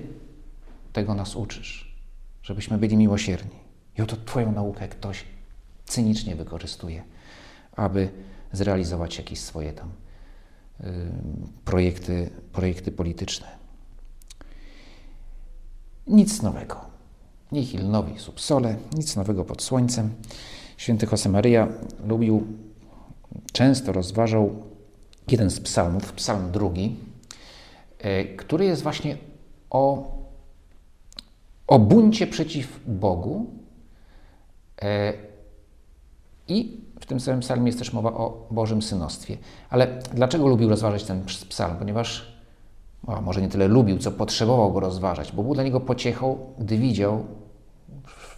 tego 0.93 1.15
nas 1.15 1.37
uczysz, 1.37 1.95
żebyśmy 2.43 2.79
byli 2.79 2.97
miłosierni. 2.97 3.57
I 3.99 4.03
oto 4.03 4.17
Twoją 4.25 4.53
naukę 4.53 4.89
ktoś 4.89 5.25
cynicznie 5.85 6.37
wykorzystuje, 6.37 7.03
aby 7.77 8.09
zrealizować 8.53 9.19
jakieś 9.19 9.41
swoje 9.41 9.73
tam 9.73 9.93
y, 10.81 10.85
projekty, 11.65 12.31
projekty 12.53 12.93
polityczne. 12.93 13.47
Nic 16.07 16.43
nowego. 16.43 16.81
Nihil 17.53 17.89
novi 17.89 18.19
sub 18.19 18.41
sole, 18.41 18.77
nic 18.97 19.17
nowego 19.17 19.45
pod 19.45 19.63
słońcem. 19.63 20.11
Święty 20.77 21.07
Josemaria 21.13 21.69
lubił, 22.07 22.47
często 23.53 23.93
rozważał 23.93 24.63
jeden 25.31 25.51
z 25.51 25.61
psalmów, 25.61 26.13
psalm 26.13 26.51
drugi, 26.53 26.97
e, 27.99 28.25
który 28.25 28.65
jest 28.65 28.83
właśnie 28.83 29.17
o, 29.71 30.13
o 31.67 31.79
buncie 31.79 32.27
przeciw 32.27 32.81
Bogu. 32.87 33.47
E, 34.83 35.13
I 36.49 36.81
w 37.01 37.07
tym 37.07 37.21
samym 37.21 37.41
psalmie 37.41 37.67
jest 37.67 37.79
też 37.79 37.93
mowa 37.93 38.13
o 38.13 38.47
Bożym 38.51 38.83
synostwie. 38.83 39.37
Ale 39.71 39.99
dlaczego 40.15 40.49
lubił 40.49 40.69
rozważać 40.69 41.05
ten 41.05 41.25
psalm? 41.49 41.77
Ponieważ 41.79 42.39
a 43.07 43.21
może 43.21 43.41
nie 43.41 43.49
tyle 43.49 43.69
lubił, 43.69 43.99
co 43.99 44.13
potrzebował 44.13 44.73
go 44.73 44.81
rozważać, 44.81 45.33
bo 45.33 45.43
był 45.43 45.55
dla 45.55 45.63
niego 45.63 45.81
pociechą, 45.81 46.39
gdy 46.59 46.79
widział, 46.79 47.27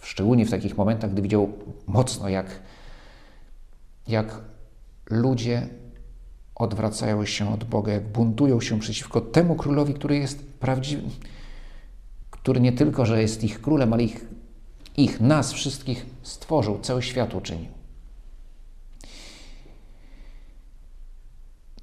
szczególnie 0.01 0.45
w 0.45 0.51
takich 0.51 0.77
momentach, 0.77 1.11
gdy 1.11 1.21
widział 1.21 1.49
mocno, 1.87 2.29
jak, 2.29 2.59
jak 4.07 4.41
ludzie 5.09 5.67
odwracają 6.55 7.25
się 7.25 7.53
od 7.53 7.63
Boga, 7.63 7.93
jak 7.93 8.07
buntują 8.07 8.61
się 8.61 8.79
przeciwko 8.79 9.21
temu 9.21 9.55
królowi, 9.55 9.93
który 9.93 10.17
jest 10.17 10.53
prawdziwy, 10.53 11.09
który 12.29 12.61
nie 12.61 12.71
tylko, 12.71 13.05
że 13.05 13.21
jest 13.21 13.43
ich 13.43 13.61
królem, 13.61 13.93
ale 13.93 14.03
ich, 14.03 14.25
ich 14.97 15.21
nas 15.21 15.53
wszystkich 15.53 16.05
stworzył, 16.21 16.79
cały 16.79 17.01
świat 17.01 17.35
uczynił. 17.35 17.80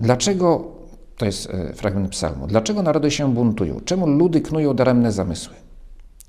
Dlaczego, 0.01 0.73
to 1.17 1.27
jest 1.27 1.51
e, 1.51 1.73
fragment 1.75 2.11
psalmu, 2.11 2.47
dlaczego 2.47 2.83
narody 2.83 3.11
się 3.11 3.35
buntują? 3.35 3.81
Czemu 3.85 4.07
ludy 4.07 4.41
knują 4.41 4.75
daremne 4.75 5.13
zamysły? 5.13 5.55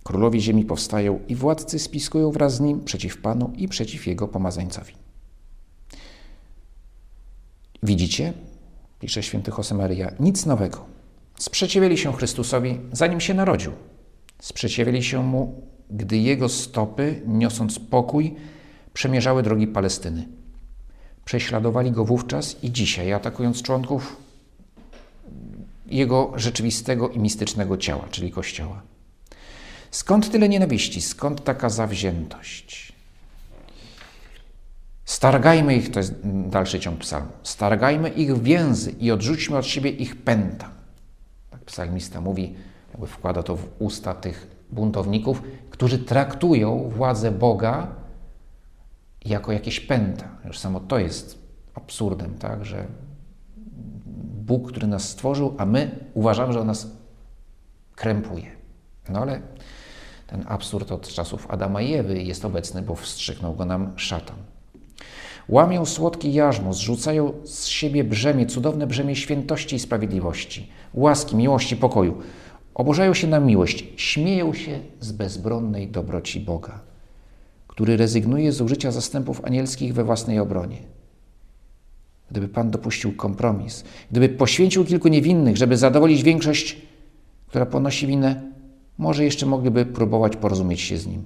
Królowi 0.03 0.41
ziemi 0.41 0.65
powstają 0.65 1.19
i 1.27 1.35
władcy 1.35 1.79
spiskują 1.79 2.31
wraz 2.31 2.55
z 2.55 2.59
nim 2.59 2.83
przeciw 2.83 3.21
Panu 3.21 3.51
i 3.55 3.67
przeciw 3.67 4.07
Jego 4.07 4.27
pomazańcowi. 4.27 4.93
Widzicie, 7.83 8.33
pisze 8.99 9.23
święty 9.23 9.51
Josemaria, 9.57 10.11
nic 10.19 10.45
nowego. 10.45 10.85
Sprzeciwiali 11.39 11.97
się 11.97 12.13
Chrystusowi, 12.13 12.79
zanim 12.91 13.19
się 13.19 13.33
narodził. 13.33 13.71
Sprzeciwiali 14.39 15.03
się 15.03 15.23
Mu, 15.23 15.61
gdy 15.89 16.17
Jego 16.17 16.49
stopy, 16.49 17.21
niosąc 17.27 17.79
pokój, 17.79 18.35
przemierzały 18.93 19.43
drogi 19.43 19.67
Palestyny. 19.67 20.38
Prześladowali 21.29 21.91
Go 21.91 22.05
wówczas 22.05 22.63
i 22.63 22.71
dzisiaj, 22.71 23.13
atakując 23.13 23.61
członków 23.61 24.17
Jego 25.85 26.33
rzeczywistego 26.35 27.09
i 27.09 27.19
mistycznego 27.19 27.77
ciała, 27.77 28.07
czyli 28.11 28.31
Kościoła. 28.31 28.81
Skąd 29.91 30.31
tyle 30.31 30.49
nienawiści? 30.49 31.01
Skąd 31.01 31.43
taka 31.43 31.69
zawziętość? 31.69 32.93
Stargajmy 35.05 35.75
ich, 35.75 35.91
to 35.91 35.99
jest 35.99 36.13
dalszy 36.25 36.79
ciąg 36.79 36.99
psalmu, 36.99 37.31
stargajmy 37.43 38.09
ich 38.09 38.41
więzy 38.41 38.91
i 38.91 39.11
odrzućmy 39.11 39.57
od 39.57 39.65
siebie 39.65 39.89
ich 39.89 40.15
pęta. 40.15 40.69
Tak 41.51 41.61
psalmista 41.61 42.21
mówi, 42.21 42.55
jakby 42.91 43.07
wkłada 43.07 43.43
to 43.43 43.55
w 43.55 43.67
usta 43.79 44.13
tych 44.13 44.47
buntowników, 44.71 45.41
którzy 45.69 45.99
traktują 45.99 46.89
władzę 46.95 47.31
Boga 47.31 47.87
jako 49.25 49.51
jakieś 49.51 49.79
pęta. 49.79 50.29
Już 50.45 50.59
samo 50.59 50.79
to 50.79 50.99
jest 50.99 51.39
absurdem, 51.73 52.37
tak, 52.37 52.65
że 52.65 52.87
Bóg, 54.45 54.71
który 54.71 54.87
nas 54.87 55.09
stworzył, 55.09 55.55
a 55.57 55.65
my 55.65 55.91
uważamy, 56.13 56.53
że 56.53 56.59
on 56.59 56.67
nas 56.67 56.87
krępuje. 57.95 58.51
No 59.09 59.19
ale 59.19 59.41
ten 60.27 60.45
absurd 60.47 60.91
od 60.91 61.07
czasów 61.07 61.51
Adama 61.51 61.81
i 61.81 61.93
Ewy 61.93 62.23
jest 62.23 62.45
obecny, 62.45 62.81
bo 62.81 62.95
wstrzyknął 62.95 63.55
go 63.55 63.65
nam 63.65 63.93
szatan. 63.95 64.37
Łamią 65.49 65.85
słodki 65.85 66.33
jarzmo, 66.33 66.73
zrzucają 66.73 67.33
z 67.43 67.65
siebie 67.65 68.03
brzemię, 68.03 68.45
cudowne 68.45 68.87
brzemię 68.87 69.15
świętości 69.15 69.75
i 69.75 69.79
sprawiedliwości, 69.79 70.71
łaski, 70.93 71.35
miłości, 71.35 71.75
pokoju. 71.77 72.17
Oburzają 72.73 73.13
się 73.13 73.27
na 73.27 73.39
miłość, 73.39 73.87
śmieją 73.95 74.53
się 74.53 74.79
z 74.99 75.11
bezbronnej 75.11 75.87
dobroci 75.87 76.39
Boga, 76.39 76.79
który 77.79 77.97
rezygnuje 77.97 78.51
z 78.51 78.61
użycia 78.61 78.91
zastępów 78.91 79.45
anielskich 79.45 79.93
we 79.93 80.03
własnej 80.03 80.39
obronie. 80.39 80.77
Gdyby 82.31 82.47
Pan 82.47 82.71
dopuścił 82.71 83.15
kompromis, 83.15 83.83
gdyby 84.11 84.29
poświęcił 84.29 84.85
kilku 84.85 85.07
niewinnych, 85.07 85.57
żeby 85.57 85.77
zadowolić 85.77 86.23
większość, 86.23 86.81
która 87.47 87.65
ponosi 87.65 88.07
winę, 88.07 88.51
może 88.97 89.23
jeszcze 89.23 89.45
mogliby 89.45 89.85
próbować 89.85 90.35
porozumieć 90.35 90.81
się 90.81 90.97
z 90.97 91.07
Nim. 91.07 91.23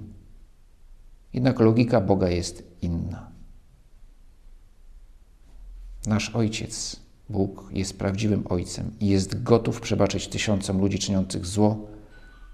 Jednak 1.32 1.60
logika 1.60 2.00
Boga 2.00 2.28
jest 2.28 2.62
inna. 2.82 3.30
Nasz 6.06 6.30
Ojciec, 6.30 6.96
Bóg, 7.28 7.70
jest 7.72 7.98
prawdziwym 7.98 8.44
Ojcem 8.48 8.90
i 9.00 9.08
jest 9.08 9.42
gotów 9.42 9.80
przebaczyć 9.80 10.28
tysiącom 10.28 10.80
ludzi 10.80 10.98
czyniących 10.98 11.46
zło, 11.46 11.86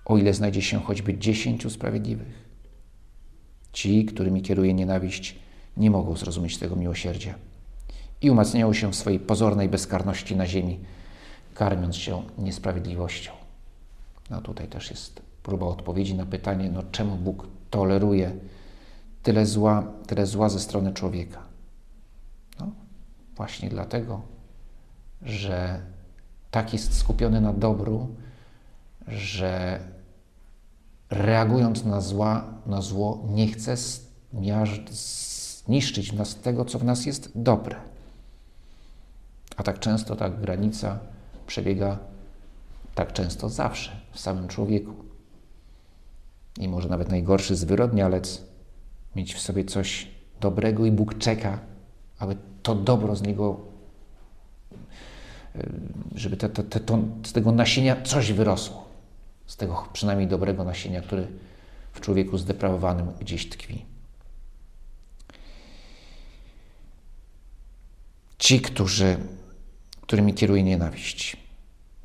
o 0.04 0.18
ile 0.18 0.34
znajdzie 0.34 0.62
się 0.62 0.80
choćby 0.80 1.18
dziesięciu 1.18 1.70
sprawiedliwych. 1.70 2.49
Ci, 3.72 4.04
którymi 4.04 4.42
kieruje 4.42 4.74
nienawiść, 4.74 5.36
nie 5.76 5.90
mogą 5.90 6.16
zrozumieć 6.16 6.58
tego 6.58 6.76
miłosierdzia 6.76 7.34
i 8.22 8.30
umacniają 8.30 8.72
się 8.72 8.92
w 8.92 8.96
swojej 8.96 9.20
pozornej 9.20 9.68
bezkarności 9.68 10.36
na 10.36 10.46
ziemi, 10.46 10.78
karmiąc 11.54 11.96
się 11.96 12.22
niesprawiedliwością. 12.38 13.32
No 14.30 14.40
tutaj 14.40 14.68
też 14.68 14.90
jest 14.90 15.22
próba 15.42 15.66
odpowiedzi 15.66 16.14
na 16.14 16.26
pytanie, 16.26 16.70
no 16.70 16.82
czemu 16.92 17.16
Bóg 17.16 17.46
toleruje 17.70 18.32
tyle 19.22 19.46
zła, 19.46 19.92
tyle 20.06 20.26
zła 20.26 20.48
ze 20.48 20.60
strony 20.60 20.92
człowieka. 20.92 21.42
No, 22.60 22.70
właśnie 23.36 23.68
dlatego, 23.68 24.22
że 25.22 25.80
tak 26.50 26.72
jest 26.72 26.98
skupiony 26.98 27.40
na 27.40 27.52
dobru, 27.52 28.08
że 29.08 29.80
reagując 31.10 31.84
na, 31.84 32.00
zła, 32.00 32.44
na 32.66 32.82
zło, 32.82 33.24
nie 33.28 33.48
chce 33.48 33.76
zniszczyć 34.90 36.12
nas 36.12 36.36
tego, 36.36 36.64
co 36.64 36.78
w 36.78 36.84
nas 36.84 37.06
jest 37.06 37.30
dobre. 37.34 37.76
A 39.56 39.62
tak 39.62 39.78
często 39.78 40.16
ta 40.16 40.30
granica 40.30 40.98
przebiega 41.46 41.98
tak 42.94 43.12
często 43.12 43.48
zawsze 43.48 43.90
w 44.12 44.20
samym 44.20 44.48
człowieku. 44.48 44.92
I 46.58 46.68
może 46.68 46.88
nawet 46.88 47.08
najgorszy 47.08 47.56
zwyrodnialec 47.56 48.42
mieć 49.16 49.34
w 49.34 49.40
sobie 49.40 49.64
coś 49.64 50.08
dobrego 50.40 50.86
i 50.86 50.92
Bóg 50.92 51.18
czeka, 51.18 51.58
aby 52.18 52.36
to 52.62 52.74
dobro 52.74 53.16
z 53.16 53.22
niego, 53.22 53.60
żeby 56.14 56.36
te, 56.36 56.48
te, 56.48 56.62
te, 56.62 56.80
to, 56.80 56.98
z 57.26 57.32
tego 57.32 57.52
nasienia 57.52 58.02
coś 58.02 58.32
wyrosło. 58.32 58.79
Z 59.50 59.56
tego 59.56 59.88
przynajmniej 59.92 60.28
dobrego 60.28 60.64
nasienia, 60.64 61.00
który 61.00 61.26
w 61.92 62.00
człowieku 62.00 62.38
zdeprawowanym 62.38 63.12
gdzieś 63.20 63.48
tkwi. 63.48 63.84
Ci, 68.38 68.60
którzy, 68.60 69.16
którymi 70.00 70.34
kieruje 70.34 70.62
nienawiść. 70.62 71.36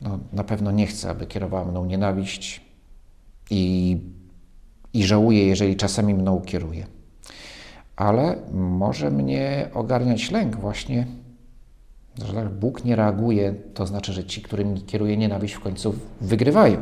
No, 0.01 0.19
na 0.33 0.43
pewno 0.43 0.71
nie 0.71 0.87
chcę, 0.87 1.09
aby 1.09 1.25
kierowała 1.25 1.65
mną 1.65 1.85
nienawiść 1.85 2.61
i, 3.49 3.97
i 4.93 5.03
żałuję, 5.03 5.47
jeżeli 5.47 5.75
czasami 5.75 6.13
mną 6.13 6.41
kieruje 6.41 6.87
ale 7.95 8.35
może 8.53 9.11
mnie 9.11 9.69
ogarniać 9.73 10.31
lęk 10.31 10.55
właśnie, 10.55 11.07
że 12.25 12.33
tak 12.33 12.49
Bóg 12.49 12.85
nie 12.85 12.95
reaguje, 12.95 13.55
to 13.73 13.85
znaczy, 13.85 14.13
że 14.13 14.23
ci, 14.23 14.41
którymi 14.41 14.81
kieruje 14.81 15.17
nienawiść, 15.17 15.53
w 15.53 15.59
końcu 15.59 15.95
wygrywają. 16.21 16.77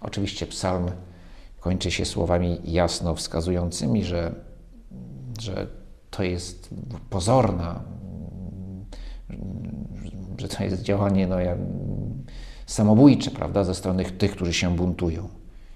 Oczywiście 0.00 0.46
psalm 0.46 0.90
kończy 1.60 1.90
się 1.90 2.04
słowami 2.04 2.60
jasno 2.64 3.14
wskazującymi, 3.14 4.04
że, 4.04 4.34
że 5.40 5.66
to 6.10 6.22
jest 6.22 6.74
pozorna, 7.10 7.80
że 10.38 10.48
to 10.48 10.64
jest 10.64 10.82
działanie 10.82 11.26
no, 11.26 11.36
samobójcze, 12.66 13.30
prawda, 13.30 13.64
ze 13.64 13.74
strony 13.74 14.04
tych, 14.04 14.32
którzy 14.32 14.52
się 14.52 14.76
buntują. 14.76 15.28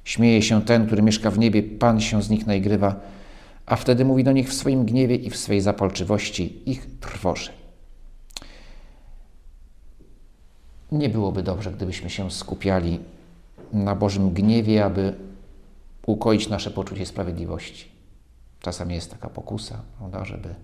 Śmieje 0.05 0.43
się 0.43 0.62
ten, 0.62 0.87
który 0.87 1.02
mieszka 1.02 1.31
w 1.31 1.38
niebie, 1.38 1.62
Pan 1.62 2.00
się 2.00 2.23
z 2.23 2.31
nich 2.31 2.47
naigrywa 2.47 3.00
a 3.67 3.76
wtedy 3.76 4.05
mówi 4.05 4.25
do 4.25 4.33
nich 4.33 4.49
w 4.49 4.55
swoim 4.55 4.85
gniewie 4.85 5.17
i 5.17 5.31
w 5.31 5.37
swej 5.37 5.61
zapalczywości 5.61 6.71
ich 6.71 6.87
trwoży. 7.00 7.50
Nie 10.93 11.09
byłoby 11.09 11.43
dobrze, 11.43 11.73
gdybyśmy 11.73 12.11
się 12.11 12.31
skupiali 12.31 13.00
na 13.73 13.95
Bożym 13.95 14.31
gniewie, 14.31 14.85
aby 14.85 15.14
ukoić 16.07 16.49
nasze 16.49 16.71
poczucie 16.71 17.07
sprawiedliwości. 17.07 17.93
Czasami 18.61 18.95
jest 18.95 19.11
taka 19.11 19.29
pokusa, 19.29 19.81
prawda, 19.99 20.25
żeby, 20.25 20.55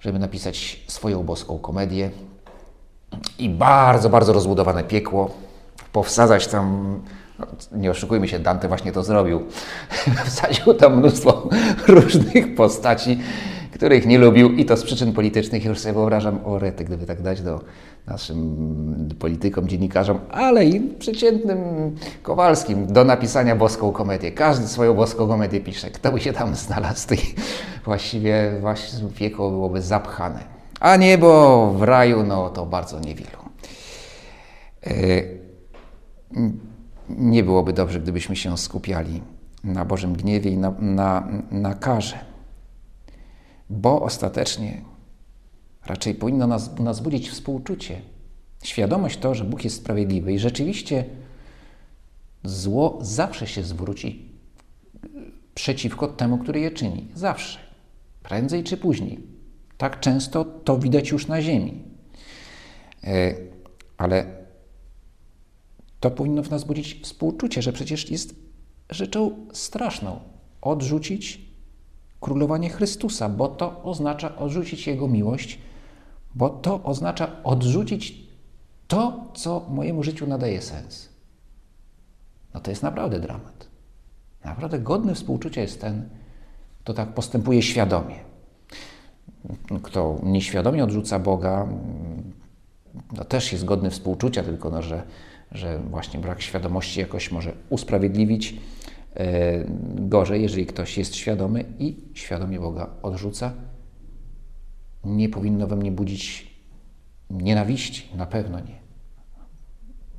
żeby 0.00 0.18
napisać 0.18 0.84
swoją 0.88 1.22
boską 1.22 1.58
komedię 1.58 2.10
i 3.38 3.48
bardzo, 3.48 4.10
bardzo 4.10 4.32
rozbudowane 4.32 4.84
piekło, 4.84 5.30
powsadzać 5.92 6.46
tam 6.46 7.00
no, 7.38 7.46
nie 7.72 7.90
oszukujmy 7.90 8.28
się, 8.28 8.38
Dante 8.38 8.68
właśnie 8.68 8.92
to 8.92 9.04
zrobił. 9.04 9.42
Wsadził 10.26 10.74
tam 10.74 10.98
mnóstwo 10.98 11.48
różnych 11.86 12.54
postaci, 12.54 13.20
których 13.74 14.06
nie 14.06 14.18
lubił 14.18 14.52
i 14.52 14.64
to 14.64 14.76
z 14.76 14.84
przyczyn 14.84 15.12
politycznych. 15.12 15.64
Już 15.64 15.78
sobie 15.78 15.92
wyobrażam 15.94 16.38
o 16.44 16.58
rety, 16.58 16.84
gdyby 16.84 17.06
tak 17.06 17.22
dać 17.22 17.42
do 17.42 17.60
naszym 18.06 19.08
politykom, 19.18 19.68
dziennikarzom, 19.68 20.18
ale 20.30 20.64
i 20.64 20.80
przeciętnym 20.80 21.58
Kowalskim 22.22 22.86
do 22.86 23.04
napisania 23.04 23.56
boską 23.56 23.92
komedię. 23.92 24.32
Każdy 24.32 24.68
swoją 24.68 24.94
boską 24.94 25.28
komedię 25.28 25.60
pisze. 25.60 25.90
Kto 25.90 26.12
by 26.12 26.20
się 26.20 26.32
tam 26.32 26.54
znalazł, 26.54 27.08
to 27.08 27.14
właściwie 27.84 28.52
właśnie 28.60 29.08
wieko 29.08 29.50
byłoby 29.50 29.82
zapchane. 29.82 30.40
A 30.80 30.96
niebo 30.96 31.70
w 31.78 31.82
raju, 31.82 32.22
no 32.22 32.50
to 32.50 32.66
bardzo 32.66 33.00
niewielu. 33.00 33.38
Yy 34.86 35.44
nie 37.08 37.42
byłoby 37.42 37.72
dobrze, 37.72 38.00
gdybyśmy 38.00 38.36
się 38.36 38.58
skupiali 38.58 39.22
na 39.64 39.84
Bożym 39.84 40.12
gniewie 40.12 40.50
i 40.50 40.58
na, 40.58 40.74
na, 40.80 41.28
na 41.50 41.74
karze, 41.74 42.18
bo 43.70 44.02
ostatecznie 44.02 44.82
raczej 45.86 46.14
powinno 46.14 46.46
nas, 46.46 46.78
nas 46.78 47.00
budzić 47.00 47.30
współczucie, 47.30 48.00
świadomość 48.62 49.18
to, 49.18 49.34
że 49.34 49.44
Bóg 49.44 49.64
jest 49.64 49.76
sprawiedliwy 49.76 50.32
i 50.32 50.38
rzeczywiście 50.38 51.04
zło 52.44 52.98
zawsze 53.02 53.46
się 53.46 53.62
zwróci 53.62 54.34
przeciwko 55.54 56.08
temu, 56.08 56.38
który 56.38 56.60
je 56.60 56.70
czyni. 56.70 57.08
Zawsze. 57.14 57.58
Prędzej 58.22 58.64
czy 58.64 58.76
później. 58.76 59.20
Tak 59.78 60.00
często 60.00 60.44
to 60.44 60.78
widać 60.78 61.10
już 61.10 61.26
na 61.26 61.42
ziemi. 61.42 61.82
E, 63.04 63.34
ale 63.96 64.26
to 66.00 66.10
powinno 66.10 66.42
w 66.42 66.50
nas 66.50 66.64
budzić 66.64 67.00
współczucie, 67.02 67.62
że 67.62 67.72
przecież 67.72 68.10
jest 68.10 68.34
rzeczą 68.90 69.46
straszną 69.52 70.20
odrzucić 70.60 71.40
królowanie 72.24 72.70
Chrystusa, 72.70 73.28
bo 73.28 73.48
to 73.48 73.82
oznacza 73.82 74.36
odrzucić 74.36 74.86
Jego 74.86 75.08
miłość, 75.08 75.58
bo 76.34 76.48
to 76.48 76.82
oznacza 76.82 77.42
odrzucić 77.42 78.14
to, 78.88 79.24
co 79.34 79.66
mojemu 79.68 80.02
życiu 80.02 80.26
nadaje 80.26 80.62
sens. 80.62 81.08
No 82.54 82.60
to 82.60 82.70
jest 82.70 82.82
naprawdę 82.82 83.20
dramat. 83.20 83.68
Naprawdę 84.44 84.78
godny 84.78 85.14
współczucia 85.14 85.60
jest 85.60 85.80
ten, 85.80 86.08
kto 86.80 86.94
tak 86.94 87.14
postępuje 87.14 87.62
świadomie. 87.62 88.16
Kto 89.82 90.18
nieświadomie 90.22 90.84
odrzuca 90.84 91.18
Boga, 91.18 91.68
no 93.12 93.24
też 93.24 93.52
jest 93.52 93.64
godny 93.64 93.90
współczucia, 93.90 94.42
tylko 94.42 94.70
no, 94.70 94.82
że 94.82 95.02
że 95.54 95.78
właśnie 95.78 96.20
brak 96.20 96.42
świadomości 96.42 97.00
jakoś 97.00 97.30
może 97.30 97.52
usprawiedliwić 97.70 98.56
gorzej, 99.94 100.42
jeżeli 100.42 100.66
ktoś 100.66 100.98
jest 100.98 101.14
świadomy 101.14 101.64
i 101.78 101.96
świadomie 102.14 102.60
Boga 102.60 102.90
odrzuca. 103.02 103.52
Nie 105.04 105.28
powinno 105.28 105.66
we 105.66 105.76
mnie 105.76 105.92
budzić 105.92 106.54
nienawiści, 107.30 108.16
na 108.16 108.26
pewno 108.26 108.60
nie, 108.60 108.78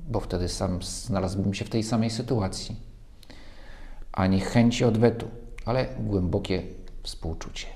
bo 0.07 0.19
wtedy 0.19 0.49
sam 0.49 0.83
znalazłbym 0.83 1.53
się 1.53 1.65
w 1.65 1.69
tej 1.69 1.83
samej 1.83 2.09
sytuacji. 2.09 2.75
Ani 4.11 4.39
chęci 4.39 4.83
odwetu, 4.83 5.27
ale 5.65 5.87
głębokie 5.99 6.63
współczucie. 7.03 7.67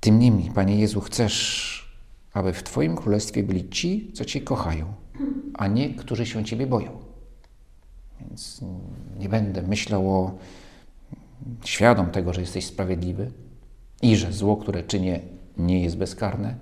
Tym 0.00 0.18
niemniej, 0.18 0.50
Panie 0.50 0.76
Jezu, 0.76 1.00
chcesz, 1.00 1.85
aby 2.36 2.52
w 2.52 2.62
Twoim 2.62 2.96
królestwie 2.96 3.42
byli 3.42 3.68
ci, 3.68 4.12
co 4.12 4.24
Cię 4.24 4.40
kochają, 4.40 4.92
a 5.54 5.66
nie, 5.66 5.94
którzy 5.94 6.26
się 6.26 6.44
Ciebie 6.44 6.66
boją. 6.66 6.90
Więc 8.20 8.60
nie 9.18 9.28
będę 9.28 9.62
myślał 9.62 10.10
o 10.10 10.38
świadom 11.64 12.10
tego, 12.10 12.32
że 12.32 12.40
jesteś 12.40 12.66
sprawiedliwy 12.66 13.30
i 14.02 14.16
że 14.16 14.32
zło, 14.32 14.56
które 14.56 14.82
czynię, 14.82 15.20
nie 15.56 15.82
jest 15.82 15.96
bezkarne. 15.96 16.54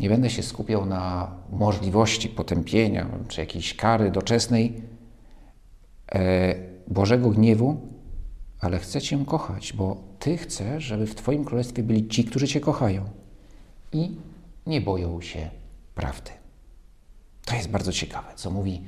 Nie 0.00 0.08
będę 0.08 0.30
się 0.30 0.42
skupiał 0.42 0.86
na 0.86 1.30
możliwości 1.52 2.28
potępienia 2.28 3.06
czy 3.28 3.40
jakiejś 3.40 3.74
kary 3.74 4.10
doczesnej 4.10 4.82
e, 6.12 6.54
Bożego 6.88 7.30
gniewu, 7.30 7.80
ale 8.60 8.78
chcę 8.78 9.00
Cię 9.00 9.24
kochać, 9.26 9.72
bo 9.72 9.96
Ty 10.18 10.36
chcesz, 10.36 10.84
żeby 10.84 11.06
w 11.06 11.14
Twoim 11.14 11.44
królestwie 11.44 11.82
byli 11.82 12.08
ci, 12.08 12.24
którzy 12.24 12.48
Cię 12.48 12.60
kochają 12.60 13.04
i 13.92 14.16
nie 14.66 14.80
boją 14.80 15.20
się 15.20 15.50
prawdy. 15.94 16.30
To 17.44 17.54
jest 17.54 17.70
bardzo 17.70 17.92
ciekawe, 17.92 18.28
co 18.36 18.50
mówi 18.50 18.82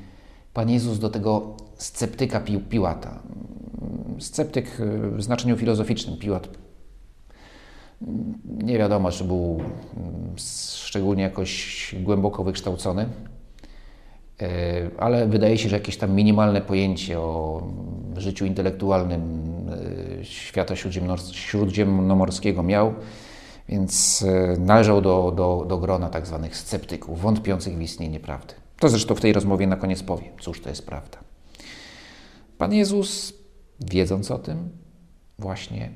Pan 0.55 0.71
Jezus 0.71 0.99
do 0.99 1.11
tego 1.11 1.57
sceptyka 1.77 2.41
Pi 2.41 2.59
Piłata. 2.59 3.23
Sceptyk 4.19 4.77
w 5.13 5.23
znaczeniu 5.23 5.57
filozoficznym. 5.57 6.19
Piłat 6.19 6.49
nie 8.45 8.79
wiadomo, 8.79 9.11
czy 9.11 9.25
był 9.25 9.61
szczególnie 10.87 11.23
jakoś 11.23 11.95
głęboko 12.03 12.45
wykształcony. 12.45 13.09
ale 14.99 15.27
wydaje 15.27 15.59
się, 15.59 15.69
że 15.69 15.77
jakieś 15.77 15.97
tam 15.97 16.15
minimalne 16.15 16.61
pojęcie 16.61 17.21
o 17.21 17.63
życiu 18.17 18.47
intelektualnym 18.47 19.53
świata 20.23 20.75
śródziemnomorskiego 21.33 22.63
miał, 22.63 22.95
więc 23.69 24.25
należał 24.59 25.01
do, 25.01 25.33
do, 25.37 25.65
do 25.69 25.79
grona 25.79 26.09
tak 26.09 26.27
zwanych 26.27 26.57
sceptyków, 26.57 27.21
wątpiących 27.21 27.79
w 27.79 27.83
istnienie 27.83 28.21
prawdy. 28.21 28.55
To 28.79 28.89
zresztą 28.89 29.15
w 29.15 29.21
tej 29.21 29.33
rozmowie 29.33 29.67
na 29.67 29.77
koniec 29.77 30.03
powiem, 30.03 30.33
cóż 30.41 30.61
to 30.61 30.69
jest 30.69 30.87
prawda. 30.87 31.19
Pan 32.59 32.73
Jezus, 32.73 33.33
wiedząc 33.81 34.31
o 34.31 34.39
tym, 34.39 34.69
właśnie 35.39 35.91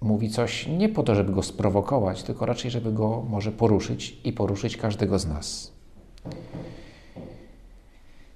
mówi 0.00 0.30
coś 0.30 0.66
nie 0.66 0.88
po 0.88 1.02
to, 1.02 1.14
żeby 1.14 1.32
go 1.32 1.42
sprowokować, 1.42 2.22
tylko 2.22 2.46
raczej, 2.46 2.70
żeby 2.70 2.92
go 2.92 3.24
może 3.28 3.52
poruszyć 3.52 4.18
i 4.24 4.32
poruszyć 4.32 4.76
każdego 4.76 5.18
z 5.18 5.26
nas. 5.26 5.72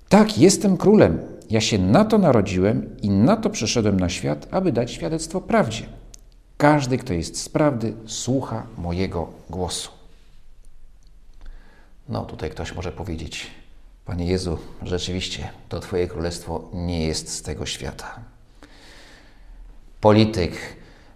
Tak, 0.08 0.38
jestem 0.38 0.76
królem. 0.76 1.18
Ja 1.50 1.60
się 1.60 1.78
na 1.78 2.04
to 2.04 2.18
narodziłem 2.18 2.96
i 3.02 3.10
na 3.10 3.36
to 3.36 3.50
przyszedłem 3.50 4.00
na 4.00 4.08
świat, 4.08 4.48
aby 4.50 4.72
dać 4.72 4.90
świadectwo 4.90 5.40
prawdzie. 5.40 5.84
Każdy, 6.62 6.98
kto 6.98 7.12
jest 7.12 7.40
z 7.40 7.48
prawdy, 7.48 7.94
słucha 8.06 8.66
mojego 8.78 9.28
głosu. 9.50 9.90
No, 12.08 12.24
tutaj 12.24 12.50
ktoś 12.50 12.74
może 12.74 12.92
powiedzieć, 12.92 13.50
Panie 14.04 14.26
Jezu, 14.26 14.58
rzeczywiście 14.82 15.50
to 15.68 15.80
Twoje 15.80 16.08
królestwo 16.08 16.70
nie 16.74 17.06
jest 17.06 17.28
z 17.28 17.42
tego 17.42 17.66
świata. 17.66 18.20
Polityk, 20.00 20.52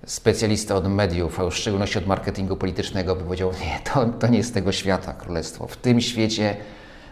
specjalista 0.07 0.75
od 0.75 0.89
mediów, 0.89 1.41
a 1.41 1.51
w 1.51 1.55
szczególności 1.55 1.99
od 1.99 2.07
marketingu 2.07 2.57
politycznego, 2.57 3.17
by 3.17 3.25
powiedział: 3.25 3.53
Nie, 3.61 3.81
to, 3.85 4.07
to 4.07 4.27
nie 4.27 4.39
jest 4.39 4.51
z 4.51 4.53
tego 4.53 4.73
świata 4.73 5.13
królestwo. 5.13 5.67
W 5.67 5.77
tym 5.77 6.01
świecie 6.01 6.57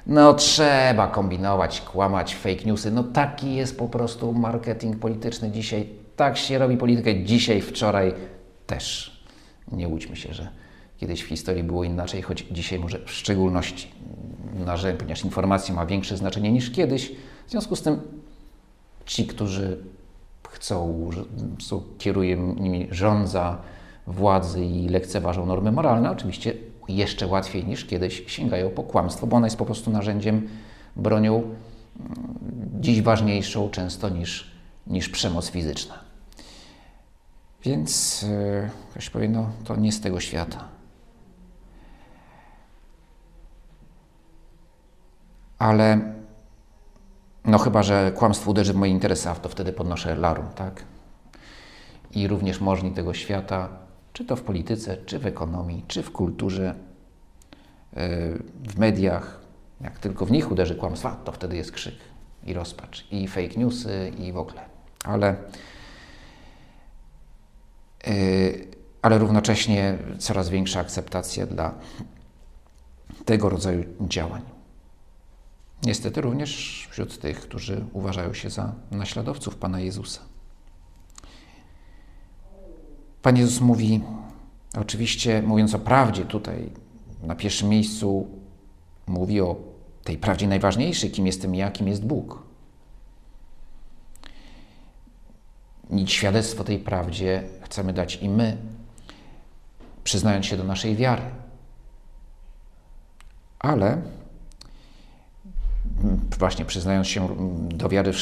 no 0.07 0.35
trzeba 0.35 1.07
kombinować, 1.07 1.81
kłamać, 1.81 2.35
fake 2.35 2.64
newsy. 2.64 2.90
No 2.90 3.05
taki 3.05 3.55
jest 3.55 3.79
po 3.79 3.88
prostu 3.88 4.33
marketing 4.33 4.99
polityczny 4.99 5.51
dzisiaj. 5.51 6.04
Tak 6.16 6.37
się 6.37 6.59
robi 6.59 6.77
politykę 6.77 7.24
dzisiaj, 7.24 7.61
wczoraj 7.61 8.14
też. 8.66 9.14
Nie 9.72 9.88
łudźmy 9.88 10.16
się, 10.16 10.35
że 10.35 10.48
kiedyś 10.96 11.22
w 11.22 11.27
historii 11.27 11.62
było 11.62 11.85
inaczej, 11.85 12.22
choć 12.22 12.46
dzisiaj 12.50 12.79
może 12.79 12.98
w 12.98 13.11
szczególności 13.11 13.88
narzędzie, 14.55 14.98
ponieważ 14.98 15.24
informacja 15.24 15.74
ma 15.74 15.87
większe 15.87 16.16
znaczenie 16.16 16.53
niż 16.53 16.70
kiedyś. 16.70 17.12
W 17.46 17.50
związku 17.50 17.77
z 17.77 17.83
tym 17.83 18.00
ci, 19.07 19.27
którzy 19.27 19.79
chcą, 20.48 21.11
są, 21.59 21.83
kieruje 21.98 22.37
nimi 22.37 22.88
rządza 22.90 23.59
władzy 24.07 24.64
i 24.64 24.88
lekceważą 24.88 25.46
normy 25.46 25.72
moralne, 25.72 26.11
oczywiście 26.11 26.55
jeszcze 26.88 27.27
łatwiej 27.27 27.64
niż 27.64 27.85
kiedyś 27.85 28.24
sięgają 28.27 28.70
po 28.70 28.83
kłamstwo, 28.83 29.27
bo 29.27 29.37
ono 29.37 29.46
jest 29.46 29.57
po 29.57 29.64
prostu 29.64 29.90
narzędziem, 29.90 30.48
bronią 30.96 31.35
mm, 31.37 31.55
dziś 32.81 33.03
ważniejszą 33.03 33.70
często 33.70 34.09
niż, 34.09 34.54
niż 34.87 35.09
przemoc 35.09 35.51
fizyczna. 35.51 35.99
Więc 37.62 38.23
yy, 38.23 38.70
ktoś 38.90 39.11
powie, 39.11 39.29
no 39.29 39.51
to 39.64 39.77
nie 39.77 39.92
z 39.92 40.01
tego 40.01 40.20
świata. 40.20 40.68
Ale 45.59 46.14
no 47.44 47.59
chyba, 47.59 47.83
że 47.83 48.12
kłamstwo 48.12 48.51
uderzy 48.51 48.73
w 48.73 48.77
moje 48.77 48.92
interesy, 48.92 49.31
a 49.31 49.35
to 49.35 49.49
wtedy 49.49 49.73
podnoszę 49.73 50.16
larum, 50.16 50.47
tak? 50.55 50.85
I 52.11 52.29
również 52.29 52.61
możni 52.61 52.90
tego 52.90 53.14
świata 53.14 53.68
czy 54.14 54.25
to 54.25 54.37
w 54.37 54.42
polityce, 54.42 54.97
czy 54.97 55.18
w 55.18 55.27
ekonomii, 55.27 55.85
czy 55.88 56.03
w 56.03 56.12
kulturze, 56.12 56.75
e, 57.97 58.09
w 58.68 58.79
mediach, 58.79 59.40
jak 59.81 59.99
tylko 59.99 60.27
w 60.27 60.31
nich 60.31 60.53
uderzy 60.53 60.75
kłamstwa, 60.75 61.16
to 61.25 61.33
wtedy 61.33 61.57
jest 61.57 61.73
krzyk 61.73 61.94
i 62.47 62.55
rozpacz, 62.55 63.07
i 63.11 63.29
fake 63.29 63.57
newsy, 63.57 64.12
i 64.18 64.33
w 64.33 64.37
ogóle. 64.37 64.74
Ale, 65.05 65.37
e, 68.07 68.12
ale 69.03 69.19
równocześnie 69.19 69.99
coraz 70.19 70.49
większa 70.49 70.81
akceptacja 70.81 71.47
dla 71.47 71.75
tego 73.25 73.49
rodzaju 73.49 73.85
działań. 74.01 74.43
Niestety 75.83 76.21
również 76.21 76.87
wśród 76.90 77.19
tych, 77.19 77.40
którzy 77.40 77.85
uważają 77.93 78.35
się 78.35 78.51
za 78.51 78.73
naśladowców 78.90 79.57
Pana 79.57 79.81
Jezusa. 79.81 80.21
Pan 83.23 83.37
Jezus 83.37 83.61
mówi, 83.61 84.01
oczywiście 84.79 85.43
mówiąc 85.43 85.75
o 85.75 85.79
prawdzie 85.79 86.25
tutaj, 86.25 86.71
na 87.23 87.35
pierwszym 87.35 87.69
miejscu 87.69 88.29
mówi 89.07 89.40
o 89.40 89.57
tej 90.05 90.19
prawdzie 90.19 90.49
najważniejszej, 90.49 91.11
kim 91.11 91.27
jestem 91.27 91.55
ja, 91.55 91.71
kim 91.71 91.88
jest 91.88 92.07
Bóg. 92.07 92.43
Świadectwo 96.07 96.64
tej 96.64 96.79
prawdzie 96.79 97.42
chcemy 97.62 97.92
dać 97.92 98.16
i 98.23 98.29
my, 98.29 98.57
przyznając 100.05 100.47
się 100.47 100.57
do 100.57 100.64
naszej 100.64 100.97
wiary. 100.97 101.23
Ale 103.59 104.03
właśnie 106.38 106.64
przyznając 106.64 107.09
się 107.09 107.29
do 107.68 107.88
wiary 107.88 108.12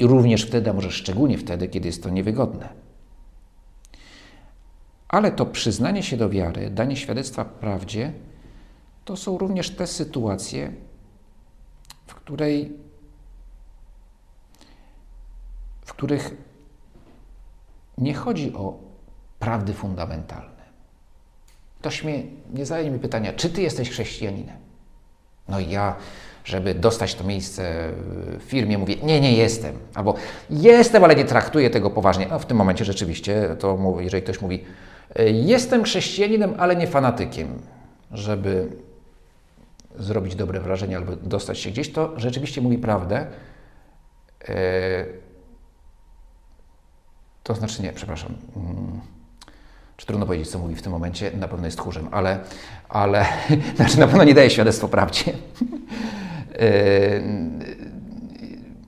również 0.00 0.42
wtedy, 0.42 0.70
a 0.70 0.72
może 0.72 0.90
szczególnie 0.90 1.38
wtedy, 1.38 1.68
kiedy 1.68 1.86
jest 1.86 2.02
to 2.02 2.10
niewygodne. 2.10 2.68
Ale 5.08 5.32
to 5.32 5.46
przyznanie 5.46 6.02
się 6.02 6.16
do 6.16 6.30
wiary, 6.30 6.70
danie 6.70 6.96
świadectwa 6.96 7.44
prawdzie, 7.44 8.12
to 9.04 9.16
są 9.16 9.38
również 9.38 9.70
te 9.70 9.86
sytuacje, 9.86 10.72
w, 12.06 12.14
której, 12.14 12.72
w 15.84 15.92
których 15.92 16.36
nie 17.98 18.14
chodzi 18.14 18.54
o 18.54 18.78
prawdy 19.38 19.72
fundamentalne. 19.72 20.64
Ktoś 21.78 22.04
mnie 22.04 22.22
nie 22.54 22.66
zadaje 22.66 22.90
mi 22.90 22.98
pytania, 22.98 23.32
czy 23.32 23.50
ty 23.50 23.62
jesteś 23.62 23.90
chrześcijaninem? 23.90 24.56
No 25.48 25.60
i 25.60 25.70
ja, 25.70 25.96
żeby 26.44 26.74
dostać 26.74 27.14
to 27.14 27.24
miejsce 27.24 27.92
w 28.38 28.42
firmie, 28.42 28.78
mówię, 28.78 28.96
nie, 29.02 29.20
nie 29.20 29.32
jestem. 29.32 29.78
Albo 29.94 30.14
jestem, 30.50 31.04
ale 31.04 31.16
nie 31.16 31.24
traktuję 31.24 31.70
tego 31.70 31.90
poważnie. 31.90 32.32
A 32.32 32.38
w 32.38 32.46
tym 32.46 32.56
momencie 32.56 32.84
rzeczywiście, 32.84 33.56
to 33.58 33.96
jeżeli 34.00 34.22
ktoś 34.22 34.40
mówi, 34.40 34.64
Jestem 35.32 35.84
chrześcijaninem, 35.84 36.54
ale 36.58 36.76
nie 36.76 36.86
fanatykiem. 36.86 37.58
Żeby 38.12 38.68
zrobić 39.96 40.34
dobre 40.34 40.60
wrażenie 40.60 40.96
albo 40.96 41.16
dostać 41.16 41.58
się 41.58 41.70
gdzieś, 41.70 41.92
to 41.92 42.12
rzeczywiście 42.16 42.60
mówi 42.60 42.78
prawdę. 42.78 43.26
E, 44.48 45.04
to 47.44 47.54
znaczy, 47.54 47.82
nie, 47.82 47.92
przepraszam. 47.92 48.34
Mm, 48.56 49.00
czy 49.96 50.06
trudno 50.06 50.26
powiedzieć, 50.26 50.50
co 50.50 50.58
mówi 50.58 50.74
w 50.74 50.82
tym 50.82 50.92
momencie? 50.92 51.30
Na 51.30 51.48
pewno 51.48 51.66
jest 51.66 51.78
tchórzem, 51.78 52.08
ale, 52.10 52.38
ale 52.88 53.26
znaczy 53.76 53.98
na 53.98 54.06
pewno 54.06 54.24
nie 54.24 54.34
daje 54.34 54.50
świadectwo 54.50 54.88
prawdzie. 54.88 55.24
E, 56.58 57.20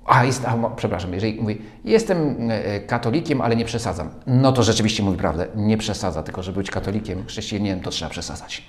a, 0.04 0.24
jest, 0.24 0.44
a, 0.44 0.70
przepraszam, 0.76 1.14
jeżeli 1.14 1.40
mówi, 1.40 1.62
jestem 1.84 2.50
e, 2.50 2.80
katolikiem, 2.80 3.40
ale 3.40 3.56
nie 3.56 3.64
przesadzam, 3.64 4.10
no 4.26 4.52
to 4.52 4.62
rzeczywiście 4.62 5.02
mówi 5.02 5.18
prawdę, 5.18 5.46
nie 5.56 5.78
przesadza, 5.78 6.22
tylko 6.22 6.42
żeby 6.42 6.58
być 6.58 6.70
katolikiem, 6.70 7.26
chrześcijaninem, 7.26 7.80
to 7.80 7.90
trzeba 7.90 8.10
przesadzać. 8.10 8.62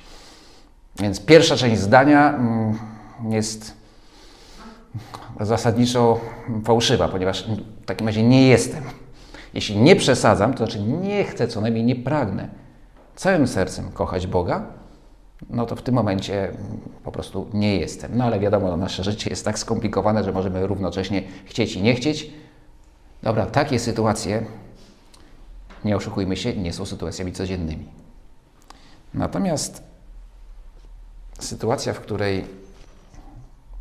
Więc 1.00 1.20
pierwsza 1.20 1.56
część 1.56 1.82
zdania 1.82 2.30
mm, 2.30 2.80
jest 3.30 3.74
zasadniczo 5.40 6.20
fałszywa, 6.66 7.08
ponieważ 7.08 7.48
w 7.82 7.86
takim 7.86 8.08
razie 8.08 8.24
nie 8.24 8.48
jestem. 8.48 8.84
Jeśli 9.58 9.78
nie 9.78 9.96
przesadzam, 9.96 10.54
to 10.54 10.58
znaczy 10.58 10.80
nie 10.82 11.24
chcę, 11.24 11.48
co 11.48 11.62
najmniej 11.62 11.84
nie 11.84 11.96
pragnę 11.96 12.50
całym 13.16 13.48
sercem 13.48 13.92
kochać 13.92 14.28
Boga, 14.28 14.66
no 15.50 15.66
to 15.66 15.76
w 15.76 15.82
tym 15.82 15.96
momencie 15.96 16.52
po 17.04 17.12
prostu 17.12 17.50
nie 17.54 17.78
jestem. 17.78 18.18
No 18.18 18.24
ale 18.24 18.40
wiadomo, 18.40 18.68
no, 18.68 18.78
nasze 18.78 19.04
życie 19.04 19.30
jest 19.30 19.46
tak 19.46 19.60
skomplikowane, 19.60 20.24
że 20.24 20.32
możemy 20.32 20.68
równocześnie 20.68 21.24
chcieć 21.46 21.76
i 21.76 21.82
nie 21.82 21.96
chcieć. 21.96 22.30
Dobra, 23.24 23.46
takie 23.46 23.80
sytuacje, 23.80 24.46
nie 25.86 25.96
oszukujmy 25.96 26.38
się, 26.38 26.56
nie 26.56 26.74
są 26.74 26.86
sytuacjami 26.86 27.32
codziennymi. 27.32 27.86
Natomiast 29.14 29.84
sytuacja, 31.40 31.94
w 31.94 32.00
której 32.00 32.46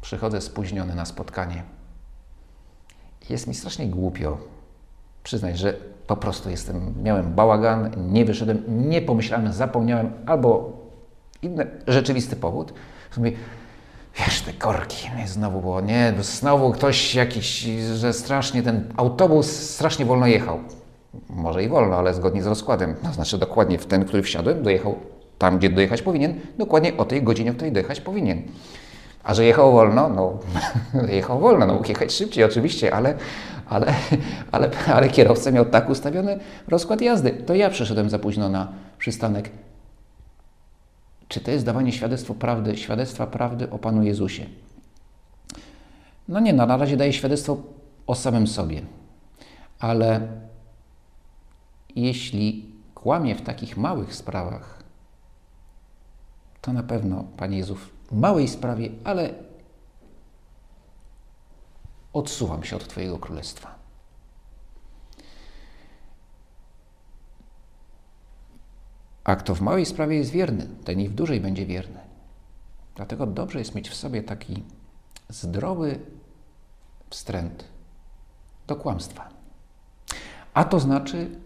przychodzę 0.01 0.41
spóźniony 0.41 0.95
na 0.95 1.05
spotkanie, 1.05 1.62
jest 3.31 3.47
mi 3.47 3.55
strasznie 3.55 3.87
głupio 3.87 4.56
przyznać, 5.27 5.59
że 5.59 5.75
po 6.07 6.17
prostu 6.17 6.51
jestem, 6.51 6.95
miałem 7.03 7.35
bałagan, 7.35 7.91
nie 8.12 8.25
wyszedłem, 8.25 8.62
nie 8.69 9.03
pomyślałem, 9.03 9.53
zapomniałem 9.53 10.11
albo 10.27 10.73
inny 11.43 11.67
rzeczywisty 11.87 12.37
powód. 12.37 12.73
Mówię, 13.17 13.33
wiesz, 14.19 14.41
te 14.41 14.53
korki, 14.53 15.11
nie, 15.17 15.29
znowu 15.29 15.61
było, 15.61 15.81
nie, 15.81 16.15
znowu 16.21 16.73
ktoś 16.73 17.15
jakiś, 17.15 17.67
że 17.95 18.12
strasznie 18.12 18.62
ten 18.62 18.85
autobus 18.97 19.47
strasznie 19.47 20.05
wolno 20.05 20.27
jechał. 20.27 20.59
Może 21.31 21.65
i 21.65 21.69
wolno, 21.69 21.97
ale 21.97 22.15
zgodnie 22.15 22.43
z 22.43 22.47
rozkładem. 22.47 22.95
To 23.03 23.12
znaczy 23.12 23.39
dokładnie 23.39 23.79
w 23.79 23.87
ten, 23.87 24.05
który 24.05 24.23
wsiadłem, 24.23 24.62
dojechał 24.62 24.95
tam, 25.39 25.59
gdzie 25.59 25.71
dojechać 25.71 26.03
powinien, 26.03 26.41
dokładnie 26.59 26.97
o 26.97 27.05
tej 27.05 27.23
godzinie, 27.23 27.53
w 27.53 27.55
której 27.55 27.73
dojechać 27.73 28.01
powinien. 28.01 28.43
A 29.25 29.35
że 29.35 29.45
jechał 29.45 29.73
wolno, 29.73 30.09
no 30.09 30.39
jechał 31.19 31.41
wolno, 31.41 31.67
no 31.67 31.75
mógł 31.75 31.89
jechać 31.89 32.12
szybciej 32.12 32.45
oczywiście, 32.45 32.95
ale, 32.95 33.15
ale, 33.69 33.95
ale, 34.53 34.71
ale 34.87 35.09
kierowca 35.09 35.51
miał 35.51 35.65
tak 35.65 35.91
ustawiony 35.91 36.39
rozkład 36.69 37.01
jazdy. 37.01 37.31
To 37.31 37.55
ja 37.55 37.71
przyszedłem 37.71 38.11
za 38.11 38.19
późno 38.19 38.49
na 38.49 38.73
przystanek. 38.99 39.51
Czy 41.29 41.41
to 41.41 41.51
jest 41.51 41.65
dawanie 41.65 41.93
świadectwa 41.93 42.35
prawdy, 42.35 42.77
świadectwa 42.77 43.27
prawdy 43.27 43.71
o 43.71 43.79
Panu 43.79 44.03
Jezusie? 44.03 44.47
No 46.29 46.41
nie, 46.41 46.53
no, 46.53 46.67
na 46.67 46.77
razie 46.77 46.97
daje 46.97 47.13
świadectwo 47.13 47.57
o 48.07 48.15
samym 48.15 48.47
sobie. 48.47 48.83
Ale 49.79 50.21
jeśli 51.97 52.65
kłamie 52.95 53.35
w 53.35 53.43
takich 53.43 53.77
małych 53.77 54.15
sprawach, 54.15 54.83
to 56.61 56.73
na 56.73 56.83
pewno, 56.83 57.25
Panie 57.37 57.59
Jezu, 57.59 57.75
w 57.75 58.13
małej 58.13 58.49
sprawie, 58.49 58.89
ale 59.05 59.31
odsuwam 62.17 62.65
się 62.65 62.77
od 62.77 62.89
Twojego 62.89 63.19
królestwa. 63.19 63.75
A 69.25 69.37
kto 69.37 69.55
w 69.55 69.61
małej 69.61 69.87
sprawie 69.87 70.17
jest 70.17 70.31
wierny, 70.31 70.69
ten 70.85 71.01
i 71.01 71.09
w 71.09 71.15
dużej 71.15 71.41
będzie 71.41 71.67
wierny. 71.67 72.01
Dlatego 72.95 73.27
dobrze 73.27 73.59
jest 73.59 73.75
mieć 73.75 73.89
w 73.89 73.95
sobie 73.95 74.23
taki 74.23 74.63
zdrowy 75.29 76.01
wstręt 77.11 77.65
do 78.67 78.77
kłamstwa. 78.77 79.29
A 80.55 80.65
to 80.65 80.81
znaczy 80.81 81.41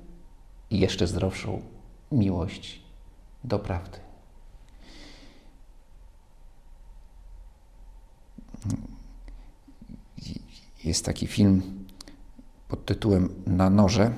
jeszcze 0.70 1.06
zdrowszą 1.06 1.62
miłość 2.12 2.82
do 3.44 3.58
prawdy. 3.58 3.98
Jest 10.84 11.04
taki 11.04 11.26
film 11.26 11.62
pod 12.68 12.84
tytułem 12.84 13.28
Na 13.46 13.70
noże. 13.70 14.10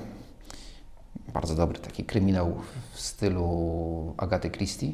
Bardzo 1.33 1.55
dobry 1.55 1.79
taki 1.79 2.03
kryminał 2.03 2.55
w 2.93 2.99
stylu 2.99 4.13
Agaty 4.17 4.49
Christie. 4.49 4.91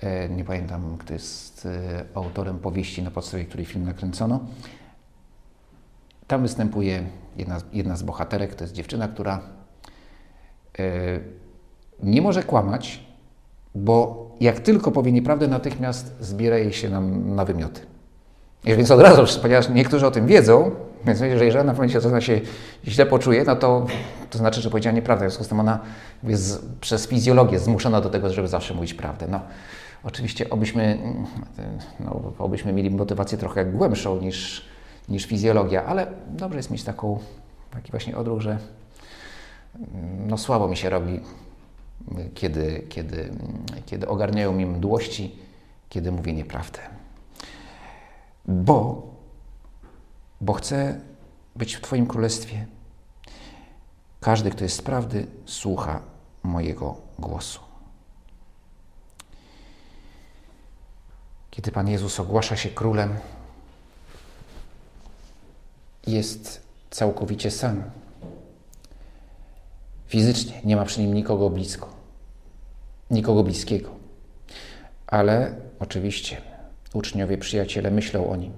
E, 0.00 0.28
nie 0.28 0.44
pamiętam, 0.44 0.98
kto 0.98 1.12
jest 1.12 1.66
e, 1.66 2.04
autorem 2.14 2.58
powieści, 2.58 3.02
na 3.02 3.10
podstawie 3.10 3.44
której 3.44 3.66
film 3.66 3.84
nakręcono. 3.84 4.40
Tam 6.26 6.42
występuje 6.42 7.06
jedna, 7.36 7.58
jedna 7.72 7.96
z 7.96 8.02
bohaterek, 8.02 8.54
to 8.54 8.64
jest 8.64 8.74
dziewczyna, 8.74 9.08
która 9.08 9.40
e, 10.78 10.82
nie 12.02 12.22
może 12.22 12.42
kłamać, 12.42 13.06
bo 13.74 14.26
jak 14.40 14.60
tylko 14.60 14.92
powie 14.92 15.12
nieprawdę, 15.12 15.48
natychmiast 15.48 16.16
zbiera 16.20 16.58
jej 16.58 16.72
się 16.72 16.90
na, 16.90 17.00
na 17.00 17.44
wymioty. 17.44 17.95
Więc 18.66 18.90
od 18.90 19.00
razu, 19.00 19.40
ponieważ 19.42 19.68
niektórzy 19.68 20.06
o 20.06 20.10
tym 20.10 20.26
wiedzą, 20.26 20.70
więc 21.04 21.20
jeżeli 21.20 21.50
w 21.50 21.54
momencie 21.54 22.00
ona 22.06 22.20
się 22.20 22.40
źle 22.86 23.06
poczuje, 23.06 23.44
no 23.44 23.56
to, 23.56 23.86
to 24.30 24.38
znaczy, 24.38 24.60
że 24.60 24.70
powiedziała 24.70 24.94
nieprawdę. 24.94 25.26
W 25.26 25.28
związku 25.28 25.44
z 25.44 25.48
tym 25.48 25.60
ona 25.60 25.78
jest 26.22 26.68
przez 26.80 27.06
fizjologię 27.06 27.58
zmuszona 27.58 28.00
do 28.00 28.10
tego, 28.10 28.32
żeby 28.32 28.48
zawsze 28.48 28.74
mówić 28.74 28.94
prawdę. 28.94 29.26
No, 29.30 29.40
oczywiście, 30.04 30.50
obyśmy, 30.50 30.98
no, 32.00 32.32
obyśmy 32.38 32.72
mieli 32.72 32.90
motywację 32.90 33.38
trochę 33.38 33.64
głębszą 33.64 34.20
niż, 34.20 34.66
niż 35.08 35.26
fizjologia, 35.26 35.84
ale 35.84 36.06
dobrze 36.28 36.56
jest 36.56 36.70
mieć 36.70 36.82
taką, 36.82 37.18
taki 37.70 37.90
właśnie 37.90 38.16
odruch, 38.16 38.40
że 38.40 38.58
no, 40.26 40.38
słabo 40.38 40.68
mi 40.68 40.76
się 40.76 40.90
robi, 40.90 41.20
kiedy, 42.34 42.84
kiedy, 42.88 43.30
kiedy 43.86 44.08
ogarniają 44.08 44.52
mi 44.52 44.66
mdłości, 44.66 45.38
kiedy 45.88 46.12
mówię 46.12 46.32
nieprawdę. 46.32 46.78
Bo, 48.48 49.02
bo 50.40 50.52
chcę 50.52 51.00
być 51.56 51.74
w 51.74 51.80
Twoim 51.80 52.06
królestwie. 52.06 52.66
Każdy, 54.20 54.50
kto 54.50 54.64
jest 54.64 54.76
z 54.76 54.82
prawdy, 54.82 55.26
słucha 55.46 56.02
mojego 56.42 56.96
głosu. 57.18 57.60
Kiedy 61.50 61.72
Pan 61.72 61.88
Jezus 61.88 62.20
ogłasza 62.20 62.56
się 62.56 62.68
królem, 62.68 63.18
jest 66.06 66.66
całkowicie 66.90 67.50
sam. 67.50 67.82
Fizycznie 70.06 70.60
nie 70.64 70.76
ma 70.76 70.84
przy 70.84 71.00
nim 71.00 71.14
nikogo 71.14 71.50
blisko, 71.50 71.88
nikogo 73.10 73.42
bliskiego. 73.42 73.90
Ale 75.06 75.54
oczywiście 75.78 76.55
uczniowie, 76.96 77.38
przyjaciele 77.38 77.90
myślą 77.90 78.30
o 78.30 78.36
nim. 78.36 78.52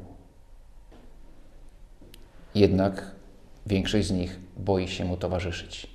Jednak 2.55 3.11
większość 3.66 4.09
z 4.09 4.11
nich 4.11 4.38
boi 4.57 4.88
się 4.88 5.05
mu 5.05 5.16
towarzyszyć. 5.16 5.87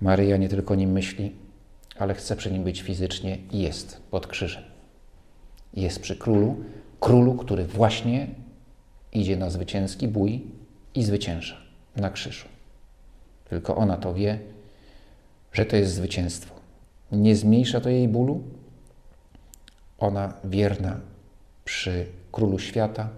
Maryja 0.00 0.36
nie 0.36 0.48
tylko 0.48 0.74
nim 0.74 0.92
myśli, 0.92 1.32
ale 1.98 2.14
chce 2.14 2.36
przy 2.36 2.52
nim 2.52 2.64
być 2.64 2.82
fizycznie 2.82 3.38
i 3.50 3.58
jest 3.58 4.02
pod 4.10 4.26
krzyżem. 4.26 4.62
Jest 5.74 6.00
przy 6.00 6.16
królu, 6.16 6.56
królu, 7.00 7.34
który 7.34 7.64
właśnie 7.64 8.26
idzie 9.12 9.36
na 9.36 9.50
zwycięski 9.50 10.08
bój 10.08 10.46
i 10.94 11.02
zwycięża 11.02 11.56
na 11.96 12.10
krzyżu. 12.10 12.48
Tylko 13.48 13.76
ona 13.76 13.96
to 13.96 14.14
wie, 14.14 14.38
że 15.52 15.66
to 15.66 15.76
jest 15.76 15.94
zwycięstwo. 15.94 16.54
Nie 17.12 17.36
zmniejsza 17.36 17.80
to 17.80 17.88
jej 17.88 18.08
bólu, 18.08 18.42
ona 20.02 20.32
wierna 20.44 21.00
przy 21.64 22.06
królu 22.32 22.58
świata 22.58 23.08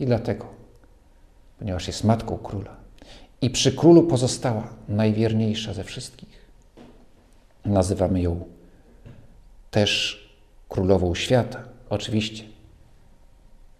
i 0.00 0.06
dlatego, 0.06 0.46
ponieważ 1.58 1.86
jest 1.86 2.04
matką 2.04 2.38
króla 2.38 2.76
i 3.42 3.50
przy 3.50 3.72
królu 3.72 4.02
pozostała 4.02 4.68
najwierniejsza 4.88 5.74
ze 5.74 5.84
wszystkich, 5.84 6.44
nazywamy 7.64 8.20
ją 8.20 8.44
też 9.70 10.20
królową 10.68 11.14
świata. 11.14 11.64
Oczywiście, 11.90 12.44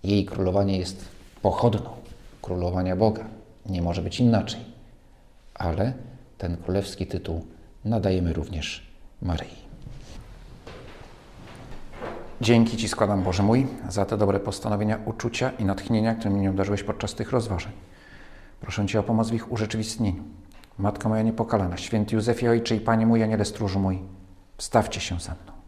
jej 0.05 0.25
królowanie 0.25 0.79
jest 0.79 1.05
pochodną 1.43 1.91
królowania 2.43 2.97
Boga. 2.97 3.25
Nie 3.67 3.83
może 3.83 4.03
być 4.03 4.21
inaczej. 4.21 4.61
Ale 5.55 5.93
ten 6.39 6.57
królewski 6.57 7.07
tytuł 7.07 7.47
nadajemy 7.85 8.33
również 8.33 8.87
Maryi. 9.23 9.70
Dzięki 12.41 12.77
Ci 12.77 12.89
składam, 12.89 13.23
Boże 13.23 13.43
mój, 13.43 13.67
za 13.89 14.05
te 14.05 14.17
dobre 14.17 14.41
postanowienia, 14.41 14.99
uczucia 15.05 15.51
i 15.59 15.65
natchnienia, 15.65 16.15
którymi 16.15 16.39
mnie 16.39 16.51
obdarzyłeś 16.51 16.83
podczas 16.83 17.15
tych 17.15 17.33
rozważań. 17.33 17.73
Proszę 18.61 18.87
Cię 18.87 19.01
o 19.01 19.03
pomoc 19.03 19.31
w 19.31 19.35
ich 19.35 19.53
urzeczywistnieniu. 19.53 20.23
Matko 20.79 21.09
moja 21.09 21.23
niepokalana, 21.23 21.77
święty 21.77 22.15
Józefie 22.15 22.49
Ojcze 22.49 22.77
i 22.77 22.81
Panie 22.81 23.07
mój, 23.07 23.23
Aniele 23.23 23.45
Stróżu 23.45 23.81
mój, 23.81 23.99
stawcie 24.59 25.01
się 25.01 25.21
ze 25.21 25.31
mną. 25.31 25.60